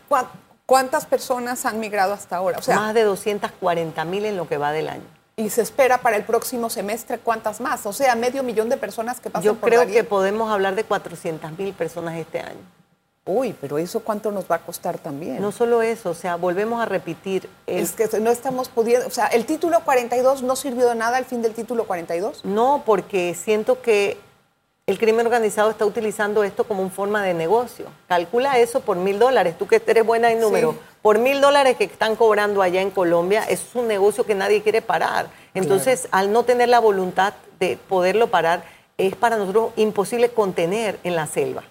¿Cuántas 0.64 1.05
personas 1.05 1.66
han 1.66 1.79
migrado 1.79 2.14
hasta 2.14 2.37
ahora? 2.37 2.59
Más 2.68 2.94
de 2.94 3.03
240 3.03 4.05
mil 4.07 4.24
en 4.24 4.37
lo 4.37 4.48
que 4.48 4.57
va 4.57 4.72
del 4.72 4.88
año. 4.88 5.05
Y 5.37 5.51
se 5.51 5.62
espera 5.62 5.98
para 5.98 6.16
el 6.16 6.24
próximo 6.24 6.68
semestre 6.68 7.18
cuántas 7.18 7.61
más, 7.61 7.87
o 7.87 7.92
sea, 7.92 8.16
medio 8.16 8.42
millón 8.42 8.68
de 8.68 8.77
personas 8.77 9.20
que 9.20 9.31
pasan 9.31 9.44
Yo 9.44 9.55
por 9.55 9.68
creo 9.68 9.87
que 9.87 10.03
podemos 10.03 10.51
hablar 10.51 10.74
de 10.74 10.85
400 10.85 11.57
mil 11.57 11.72
personas 11.74 12.16
este 12.16 12.40
año. 12.40 12.59
Uy, 13.24 13.55
pero 13.61 13.77
eso 13.77 14.01
cuánto 14.01 14.33
nos 14.33 14.51
va 14.51 14.57
a 14.57 14.59
costar 14.61 14.98
también. 14.98 15.40
No 15.40 15.53
solo 15.53 15.83
eso, 15.83 16.11
o 16.11 16.14
sea, 16.14 16.37
volvemos 16.37 16.81
a 16.81 16.87
repetir. 16.87 17.48
Es 17.66 17.92
que 17.92 18.09
no 18.20 18.31
estamos 18.31 18.70
pudiendo, 18.70 19.07
o 19.07 19.11
sea, 19.11 19.27
el 19.27 19.44
título 19.44 19.81
42 19.85 20.42
no 20.42 20.57
sirvió 20.57 20.88
de 20.88 20.94
nada 20.94 21.18
al 21.18 21.27
fin 21.27 21.42
del 21.42 21.53
título 21.53 21.87
42. 21.87 22.44
No, 22.46 22.83
porque 22.87 23.35
siento 23.35 23.83
que 23.83 24.18
el 24.88 24.98
crimen 24.98 25.27
organizado 25.27 25.70
está 25.70 25.85
utilizando 25.85 26.42
esto 26.42 26.64
como 26.64 26.81
una 26.81 26.90
forma 26.90 27.22
de 27.22 27.35
negocio. 27.35 27.85
Calcula 28.09 28.59
eso 28.59 28.81
por 28.81 28.96
mil 28.96 29.18
dólares, 29.18 29.59
tú 29.59 29.66
que 29.66 29.83
eres 29.87 30.05
buena 30.05 30.33
en 30.33 30.40
números. 30.40 30.77
Por 31.03 31.18
mil 31.18 31.42
dólares 31.42 31.77
que 31.77 31.85
están 31.85 32.16
cobrando 32.16 32.62
allá 32.62 32.81
en 32.81 32.90
Colombia, 32.90 33.44
es 33.44 33.74
un 33.74 33.87
negocio 33.87 34.24
que 34.24 34.35
nadie 34.35 34.62
quiere 34.62 34.81
parar. 34.81 35.29
Entonces, 35.53 36.09
al 36.11 36.33
no 36.33 36.44
tener 36.44 36.70
la 36.70 36.79
voluntad 36.79 37.35
de 37.61 37.77
poderlo 37.77 38.29
parar, 38.29 38.64
es 38.96 39.14
para 39.14 39.37
nosotros 39.37 39.72
imposible 39.77 40.31
contener 40.31 40.98
en 41.05 41.16
la 41.16 41.27
selva. 41.27 41.64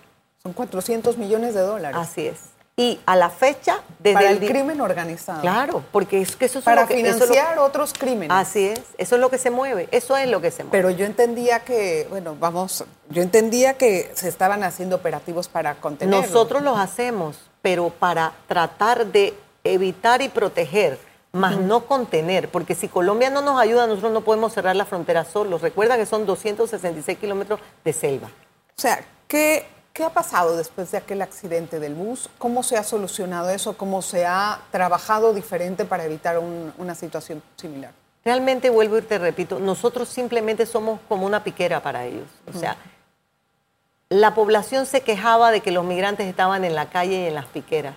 Son 0.44 0.54
400 0.54 1.18
millones 1.18 1.56
de 1.56 1.62
dólares. 1.62 1.98
Así 2.00 2.28
es. 2.28 2.38
Y 2.80 3.00
a 3.08 3.16
la 3.16 3.32
fecha, 3.32 3.82
desde 3.98 4.14
Para 4.14 4.30
el, 4.30 4.38
crimen 4.38 4.80
organizado. 4.82 5.42
Claro, 5.42 5.84
porque 5.92 6.22
es 6.22 6.36
que 6.36 6.46
eso 6.46 6.60
es 6.60 6.66
Para 6.66 6.84
lo 6.84 6.88
que, 6.88 6.98
financiar 6.98 7.58
otros 7.58 7.92
crímenes. 7.92 8.30
Así 8.30 8.68
es, 8.68 8.82
eso 9.00 9.16
es 9.16 9.22
lo 9.22 9.32
que 9.32 9.40
se 9.40 9.50
mueve, 9.50 9.90
eso 9.90 10.16
es 10.16 10.30
lo 10.30 10.42
que 10.42 10.52
se 10.52 10.64
mueve. 10.64 10.78
Pero 10.78 10.92
yo 10.92 11.08
entendía 11.08 11.62
que, 11.62 12.06
bueno, 12.12 12.36
vamos, 12.40 12.86
yo 13.10 13.24
entendía 13.24 13.74
que 13.74 14.12
se 14.14 14.30
estaban 14.30 14.64
haciendo 14.64 14.98
operativos 14.98 15.48
para 15.48 15.74
contener. 15.76 16.22
Nosotros 16.22 16.62
los 16.62 16.78
hacemos, 16.78 17.50
pero 17.64 17.90
para 17.90 18.34
tratar 18.48 19.08
de 19.08 19.34
evitar 19.64 20.22
y 20.22 20.30
proteger, 20.30 21.00
más 21.32 21.58
no 21.58 21.86
contener, 21.86 22.50
porque 22.50 22.76
si 22.76 22.88
Colombia 22.88 23.32
no 23.32 23.42
nos 23.42 23.60
ayuda, 23.60 23.88
nosotros 23.88 24.12
no 24.12 24.22
podemos 24.22 24.54
cerrar 24.54 24.76
la 24.76 24.86
frontera 24.86 25.26
solos. 25.26 25.64
Recuerda 25.64 25.98
que 25.98 26.06
son 26.06 26.28
266 26.28 27.18
kilómetros 27.18 27.60
de 27.84 27.94
selva. 27.94 28.28
O 28.28 28.82
sea, 28.82 29.04
¿qué 29.28 29.66
¿Qué 29.98 30.04
ha 30.04 30.12
pasado 30.12 30.56
después 30.56 30.92
de 30.92 31.00
aquel 31.00 31.24
accidente 31.24 31.80
del 31.80 31.96
bus? 31.96 32.30
¿Cómo 32.38 32.62
se 32.62 32.78
ha 32.78 32.84
solucionado 32.84 33.50
eso? 33.50 33.76
¿Cómo 33.76 34.04
se 34.04 34.28
ha 34.28 34.60
trabajado 34.70 35.34
diferente 35.34 35.86
para 35.86 36.06
evitar 36.06 36.38
una 36.38 36.94
situación 36.94 37.42
similar? 37.56 37.94
Realmente 38.24 38.70
vuelvo 38.70 39.00
y 39.00 39.02
te 39.02 39.18
repito, 39.18 39.58
nosotros 39.58 40.08
simplemente 40.08 40.68
somos 40.68 41.00
como 41.10 41.26
una 41.26 41.44
piquera 41.44 41.82
para 41.82 42.06
ellos. 42.06 42.28
O 42.48 42.56
sea, 42.56 42.78
la 44.10 44.36
población 44.36 44.86
se 44.86 45.02
quejaba 45.02 45.50
de 45.50 45.62
que 45.62 45.72
los 45.72 45.84
migrantes 45.84 46.28
estaban 46.28 46.64
en 46.64 46.76
la 46.76 46.92
calle 46.92 47.24
y 47.24 47.26
en 47.26 47.34
las 47.34 47.48
piqueras. 47.48 47.96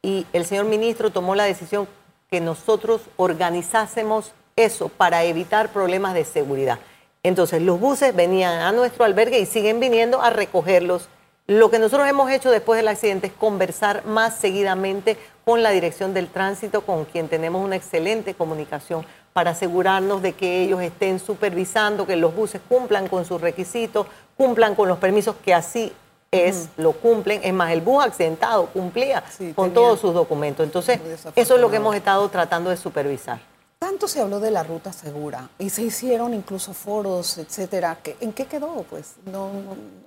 Y 0.00 0.26
el 0.32 0.46
señor 0.46 0.64
ministro 0.64 1.10
tomó 1.10 1.34
la 1.34 1.44
decisión 1.44 1.86
que 2.30 2.40
nosotros 2.40 3.02
organizásemos 3.18 4.32
eso 4.56 4.88
para 4.88 5.22
evitar 5.24 5.68
problemas 5.68 6.14
de 6.14 6.24
seguridad. 6.24 6.78
Entonces 7.22 7.60
los 7.60 7.78
buses 7.78 8.14
venían 8.14 8.60
a 8.60 8.72
nuestro 8.72 9.04
albergue 9.04 9.40
y 9.40 9.46
siguen 9.46 9.78
viniendo 9.78 10.22
a 10.22 10.30
recogerlos. 10.30 11.08
Lo 11.46 11.70
que 11.70 11.78
nosotros 11.78 12.08
hemos 12.08 12.30
hecho 12.30 12.50
después 12.50 12.78
del 12.78 12.88
accidente 12.88 13.26
es 13.26 13.32
conversar 13.32 14.06
más 14.06 14.36
seguidamente 14.36 15.18
con 15.44 15.62
la 15.62 15.70
dirección 15.70 16.14
del 16.14 16.28
tránsito, 16.28 16.82
con 16.82 17.04
quien 17.04 17.28
tenemos 17.28 17.64
una 17.64 17.76
excelente 17.76 18.34
comunicación 18.34 19.04
para 19.32 19.50
asegurarnos 19.50 20.22
de 20.22 20.32
que 20.32 20.62
ellos 20.62 20.80
estén 20.80 21.18
supervisando, 21.18 22.06
que 22.06 22.16
los 22.16 22.34
buses 22.34 22.60
cumplan 22.68 23.08
con 23.08 23.24
sus 23.24 23.40
requisitos, 23.40 24.06
cumplan 24.36 24.74
con 24.74 24.88
los 24.88 24.98
permisos, 24.98 25.36
que 25.44 25.52
así 25.52 25.92
es, 26.30 26.68
lo 26.76 26.92
cumplen. 26.92 27.40
Es 27.42 27.52
más, 27.52 27.72
el 27.72 27.80
bus 27.80 28.04
accidentado 28.04 28.66
cumplía 28.66 29.24
con 29.54 29.72
todos 29.72 30.00
sus 30.00 30.14
documentos. 30.14 30.64
Entonces, 30.64 31.00
eso 31.34 31.54
es 31.54 31.60
lo 31.60 31.70
que 31.70 31.76
hemos 31.76 31.94
estado 31.96 32.28
tratando 32.28 32.70
de 32.70 32.76
supervisar. 32.76 33.49
Tanto 33.90 34.06
se 34.06 34.20
habló 34.20 34.38
de 34.38 34.52
la 34.52 34.62
ruta 34.62 34.92
segura 34.92 35.48
y 35.58 35.68
se 35.68 35.82
hicieron 35.82 36.32
incluso 36.32 36.72
foros, 36.72 37.38
etcétera. 37.38 37.98
¿En 38.20 38.32
qué 38.32 38.46
quedó? 38.46 38.86
Pues 38.88 39.16
no, 39.24 39.50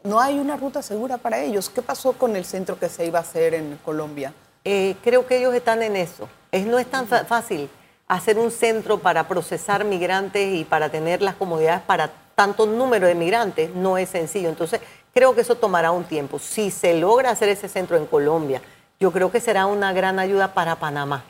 no 0.06 0.22
hay 0.22 0.40
una 0.40 0.56
ruta 0.56 0.82
segura 0.82 1.18
para 1.18 1.42
ellos. 1.42 1.70
¿Qué 1.70 1.82
pasó 1.82 2.14
con 2.14 2.38
el 2.38 2.46
centro 2.46 2.80
que 2.80 2.88
se 2.88 3.06
iba 3.06 3.20
a 3.20 3.24
hacer 3.24 3.54
en 3.54 3.78
Colombia? 3.84 4.34
Eh, 4.64 4.96
creo 5.04 5.28
que 5.28 5.38
ellos 5.38 5.54
están 5.54 5.84
en 5.84 5.98
eso. 5.98 6.30
Es, 6.50 6.66
no 6.66 6.80
es 6.80 6.90
tan 6.90 7.08
fácil 7.08 7.70
hacer 8.08 8.40
un 8.40 8.52
centro 8.52 9.00
para 9.00 9.28
procesar 9.28 9.84
migrantes 9.84 10.56
y 10.56 10.64
para 10.64 10.88
tener 10.88 11.22
las 11.22 11.36
comodidades 11.36 11.82
para 11.82 12.10
tanto 12.36 12.66
número 12.66 13.06
de 13.06 13.16
migrantes. 13.16 13.76
No 13.76 13.98
es 13.98 14.08
sencillo. 14.08 14.48
Entonces, 14.48 14.80
creo 15.14 15.36
que 15.36 15.42
eso 15.42 15.56
tomará 15.56 15.92
un 15.92 16.06
tiempo. 16.06 16.40
Si 16.40 16.72
se 16.72 16.94
logra 16.98 17.32
hacer 17.32 17.50
ese 17.50 17.68
centro 17.68 17.98
en 17.98 18.06
Colombia, 18.06 18.62
yo 18.98 19.12
creo 19.12 19.30
que 19.30 19.42
será 19.42 19.66
una 19.66 19.92
gran 19.92 20.20
ayuda 20.20 20.54
para 20.54 20.78
Panamá 20.78 21.26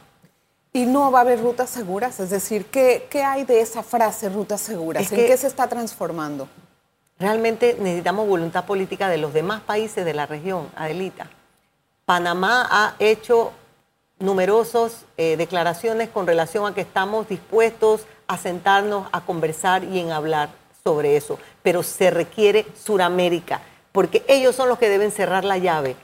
y 0.73 0.87
no 0.87 1.11
va 1.11 1.19
a 1.19 1.21
haber 1.21 1.39
rutas 1.39 1.69
seguras, 1.69 2.19
es 2.19 2.31
decir, 2.31 2.65
¿qué, 2.65 3.07
qué 3.09 3.23
hay 3.23 3.43
de 3.45 3.61
esa 3.61 3.83
frase 3.83 4.27
rutas 4.27 4.59
seguras? 4.59 5.11
¿En 5.11 5.27
qué 5.27 5.37
se 5.37 5.45
está 5.45 5.67
transformando? 5.67 6.49
Realmente 7.19 7.77
necesitamos 7.79 8.27
voluntad 8.27 8.65
política 8.65 9.07
de 9.07 9.17
los 9.17 9.33
demás 9.33 9.61
países 9.61 10.03
de 10.03 10.15
la 10.15 10.25
región, 10.25 10.67
Adelita. 10.75 11.29
Panamá 12.05 12.67
ha 12.69 12.95
hecho 12.97 13.51
numerosas 14.17 15.05
eh, 15.17 15.37
declaraciones 15.37 16.09
con 16.09 16.25
relación 16.25 16.65
a 16.65 16.73
que 16.73 16.81
estamos 16.81 17.29
dispuestos 17.29 18.05
a 18.27 18.37
sentarnos 18.37 19.07
a 19.11 19.21
conversar 19.21 19.83
y 19.83 19.99
en 19.99 20.11
hablar 20.11 20.49
sobre 20.83 21.15
eso, 21.15 21.39
pero 21.61 21.83
se 21.83 22.09
requiere 22.09 22.65
Suramérica, 22.83 23.61
porque 23.91 24.25
ellos 24.27 24.55
son 24.55 24.69
los 24.69 24.79
que 24.79 24.89
deben 24.89 25.11
cerrar 25.11 25.45
la 25.45 25.59
llave 25.59 25.95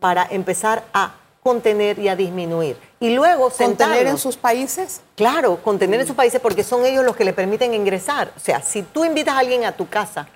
para 0.00 0.26
empezar 0.28 0.84
a 0.92 1.14
contener 1.42 1.98
y 1.98 2.08
a 2.08 2.16
disminuir. 2.16 2.76
Y 2.98 3.14
luego 3.14 3.50
¿Contener 3.50 4.06
en 4.06 4.18
sus 4.18 4.36
países? 4.36 5.02
Claro, 5.16 5.58
contener 5.62 6.00
en 6.00 6.06
sus 6.06 6.16
países 6.16 6.40
porque 6.40 6.64
son 6.64 6.86
ellos 6.86 7.04
los 7.04 7.14
que 7.14 7.24
le 7.24 7.32
permiten 7.32 7.74
ingresar. 7.74 8.32
O 8.36 8.40
sea, 8.40 8.62
si 8.62 8.82
tú 8.82 9.04
invitas 9.04 9.34
a 9.34 9.38
alguien 9.38 9.64
a 9.64 9.72
tu 9.72 9.88
casa, 9.88 10.26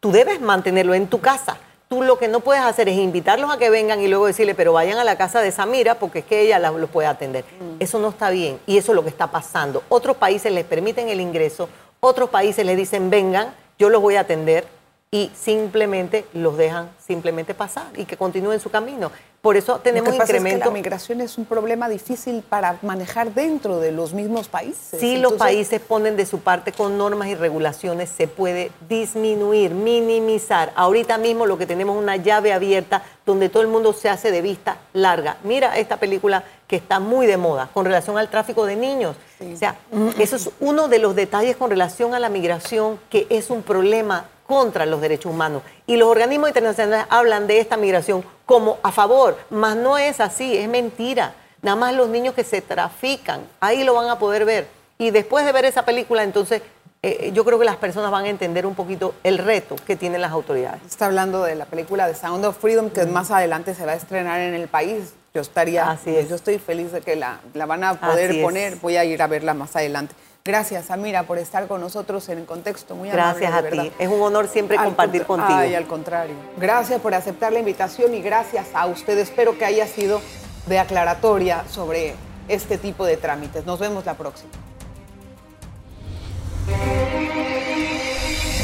tú 0.00 0.10
debes 0.10 0.40
mantenerlo 0.40 0.94
en 0.94 1.06
tu 1.06 1.20
casa. 1.20 1.58
Tú 1.88 2.02
lo 2.02 2.18
que 2.18 2.28
no 2.28 2.40
puedes 2.40 2.62
hacer 2.62 2.88
es 2.88 2.98
invitarlos 2.98 3.50
a 3.50 3.56
que 3.56 3.70
vengan 3.70 4.00
y 4.00 4.08
luego 4.08 4.26
decirle, 4.26 4.54
pero 4.54 4.74
vayan 4.74 4.98
a 4.98 5.04
la 5.04 5.16
casa 5.16 5.40
de 5.40 5.52
Samira 5.52 5.94
porque 5.94 6.18
es 6.18 6.24
que 6.24 6.42
ella 6.42 6.58
los 6.58 6.90
puede 6.90 7.08
atender. 7.08 7.44
Mm. 7.60 7.76
Eso 7.82 7.98
no 7.98 8.10
está 8.10 8.30
bien 8.30 8.58
y 8.66 8.76
eso 8.76 8.92
es 8.92 8.96
lo 8.96 9.02
que 9.04 9.08
está 9.08 9.30
pasando. 9.30 9.82
Otros 9.88 10.16
países 10.16 10.52
les 10.52 10.64
permiten 10.64 11.08
el 11.08 11.20
ingreso, 11.20 11.68
otros 12.00 12.28
países 12.28 12.66
les 12.66 12.76
dicen, 12.76 13.08
vengan, 13.08 13.54
yo 13.78 13.88
los 13.88 14.02
voy 14.02 14.16
a 14.16 14.20
atender 14.20 14.66
y 15.10 15.30
simplemente 15.34 16.26
los 16.34 16.58
dejan 16.58 16.90
simplemente 16.98 17.54
pasar 17.54 17.86
y 17.96 18.04
que 18.04 18.16
continúen 18.16 18.60
su 18.60 18.70
camino. 18.70 19.10
Por 19.40 19.56
eso 19.56 19.78
tenemos 19.78 20.16
Lo 20.16 20.16
incremento. 20.16 20.64
la 20.64 20.70
migración 20.72 21.20
es 21.20 21.38
un 21.38 21.44
problema 21.44 21.88
difícil 21.88 22.42
para 22.42 22.76
manejar 22.82 23.32
dentro 23.34 23.78
de 23.78 23.92
los 23.92 24.12
mismos 24.12 24.48
países. 24.48 24.98
Si 24.98 25.16
los 25.16 25.34
países 25.34 25.80
ponen 25.80 26.16
de 26.16 26.26
su 26.26 26.40
parte 26.40 26.72
con 26.72 26.98
normas 26.98 27.28
y 27.28 27.36
regulaciones, 27.36 28.08
se 28.08 28.26
puede 28.26 28.72
disminuir, 28.88 29.74
minimizar. 29.74 30.72
Ahorita 30.74 31.18
mismo 31.18 31.46
lo 31.46 31.56
que 31.56 31.66
tenemos 31.66 31.96
es 31.96 32.02
una 32.02 32.16
llave 32.16 32.52
abierta 32.52 33.04
donde 33.24 33.48
todo 33.48 33.62
el 33.62 33.68
mundo 33.68 33.92
se 33.92 34.08
hace 34.08 34.32
de 34.32 34.42
vista 34.42 34.78
larga. 34.92 35.36
Mira 35.44 35.78
esta 35.78 35.98
película 35.98 36.42
que 36.66 36.74
está 36.74 36.98
muy 36.98 37.26
de 37.26 37.36
moda 37.36 37.70
con 37.72 37.84
relación 37.84 38.18
al 38.18 38.28
tráfico 38.28 38.66
de 38.66 38.74
niños. 38.74 39.16
O 39.40 39.56
sea, 39.56 39.76
eso 40.18 40.34
es 40.34 40.50
uno 40.58 40.88
de 40.88 40.98
los 40.98 41.14
detalles 41.14 41.56
con 41.56 41.70
relación 41.70 42.12
a 42.12 42.18
la 42.18 42.28
migración 42.28 42.98
que 43.08 43.28
es 43.30 43.50
un 43.50 43.62
problema 43.62 44.26
contra 44.48 44.84
los 44.84 45.00
derechos 45.00 45.32
humanos. 45.32 45.62
Y 45.86 45.96
los 45.96 46.08
organismos 46.08 46.48
internacionales 46.48 47.06
hablan 47.10 47.46
de 47.46 47.60
esta 47.60 47.76
migración 47.76 48.24
como 48.48 48.78
a 48.82 48.90
favor, 48.90 49.36
mas 49.50 49.76
no 49.76 49.98
es 49.98 50.20
así, 50.20 50.56
es 50.56 50.70
mentira. 50.70 51.34
Nada 51.60 51.76
más 51.76 51.94
los 51.94 52.08
niños 52.08 52.32
que 52.34 52.44
se 52.44 52.62
trafican, 52.62 53.42
ahí 53.60 53.84
lo 53.84 53.92
van 53.92 54.08
a 54.08 54.18
poder 54.18 54.46
ver. 54.46 54.66
Y 54.96 55.10
después 55.10 55.44
de 55.44 55.52
ver 55.52 55.66
esa 55.66 55.84
película, 55.84 56.22
entonces 56.22 56.62
eh, 57.02 57.30
yo 57.34 57.44
creo 57.44 57.58
que 57.58 57.66
las 57.66 57.76
personas 57.76 58.10
van 58.10 58.24
a 58.24 58.28
entender 58.30 58.64
un 58.64 58.74
poquito 58.74 59.14
el 59.22 59.36
reto 59.36 59.76
que 59.86 59.96
tienen 59.96 60.22
las 60.22 60.32
autoridades. 60.32 60.80
Está 60.86 61.04
hablando 61.04 61.42
de 61.42 61.56
la 61.56 61.66
película 61.66 62.08
de 62.08 62.14
Sound 62.14 62.42
of 62.46 62.56
Freedom, 62.56 62.88
que 62.88 63.04
más 63.04 63.30
adelante 63.30 63.74
se 63.74 63.84
va 63.84 63.92
a 63.92 63.96
estrenar 63.96 64.40
en 64.40 64.54
el 64.54 64.66
país. 64.66 65.12
Yo 65.34 65.42
estaría, 65.42 65.90
Así 65.90 66.16
yo 66.26 66.34
estoy 66.34 66.58
feliz 66.58 66.90
de 66.90 67.02
que 67.02 67.16
la, 67.16 67.40
la 67.52 67.66
van 67.66 67.84
a 67.84 68.00
poder 68.00 68.40
poner. 68.40 68.76
Voy 68.76 68.96
a 68.96 69.04
ir 69.04 69.20
a 69.20 69.26
verla 69.26 69.52
más 69.52 69.76
adelante. 69.76 70.14
Gracias, 70.48 70.90
Amira, 70.90 71.24
por 71.24 71.36
estar 71.36 71.66
con 71.68 71.82
nosotros 71.82 72.26
en 72.30 72.38
el 72.38 72.46
contexto. 72.46 72.96
Muy 72.96 73.10
gracias 73.10 73.52
a 73.52 73.62
ti. 73.64 73.92
Es 73.98 74.08
un 74.08 74.22
honor 74.22 74.48
siempre 74.48 74.78
compartir 74.78 75.26
contigo. 75.26 75.58
Ay, 75.58 75.74
al 75.74 75.86
contrario. 75.86 76.34
Gracias 76.56 77.02
por 77.02 77.12
aceptar 77.12 77.52
la 77.52 77.58
invitación 77.58 78.14
y 78.14 78.22
gracias 78.22 78.68
a 78.72 78.86
usted. 78.86 79.18
Espero 79.18 79.58
que 79.58 79.66
haya 79.66 79.86
sido 79.86 80.22
de 80.64 80.78
aclaratoria 80.78 81.64
sobre 81.70 82.14
este 82.48 82.78
tipo 82.78 83.04
de 83.04 83.18
trámites. 83.18 83.66
Nos 83.66 83.78
vemos 83.78 84.06
la 84.06 84.14
próxima. 84.14 84.48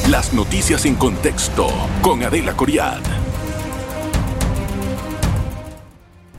Las 0.08 0.32
noticias 0.32 0.86
en 0.86 0.94
contexto 0.94 1.66
con 2.00 2.22
Adela 2.22 2.56
Coriad. 2.56 3.02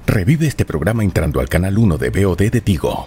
Revive 0.08 0.48
este 0.48 0.66
programa 0.66 1.04
entrando 1.04 1.40
al 1.40 1.50
canal 1.50 1.78
1 1.78 1.98
de 2.00 2.10
BOD 2.10 2.50
de 2.50 2.62
Tigo. 2.62 3.06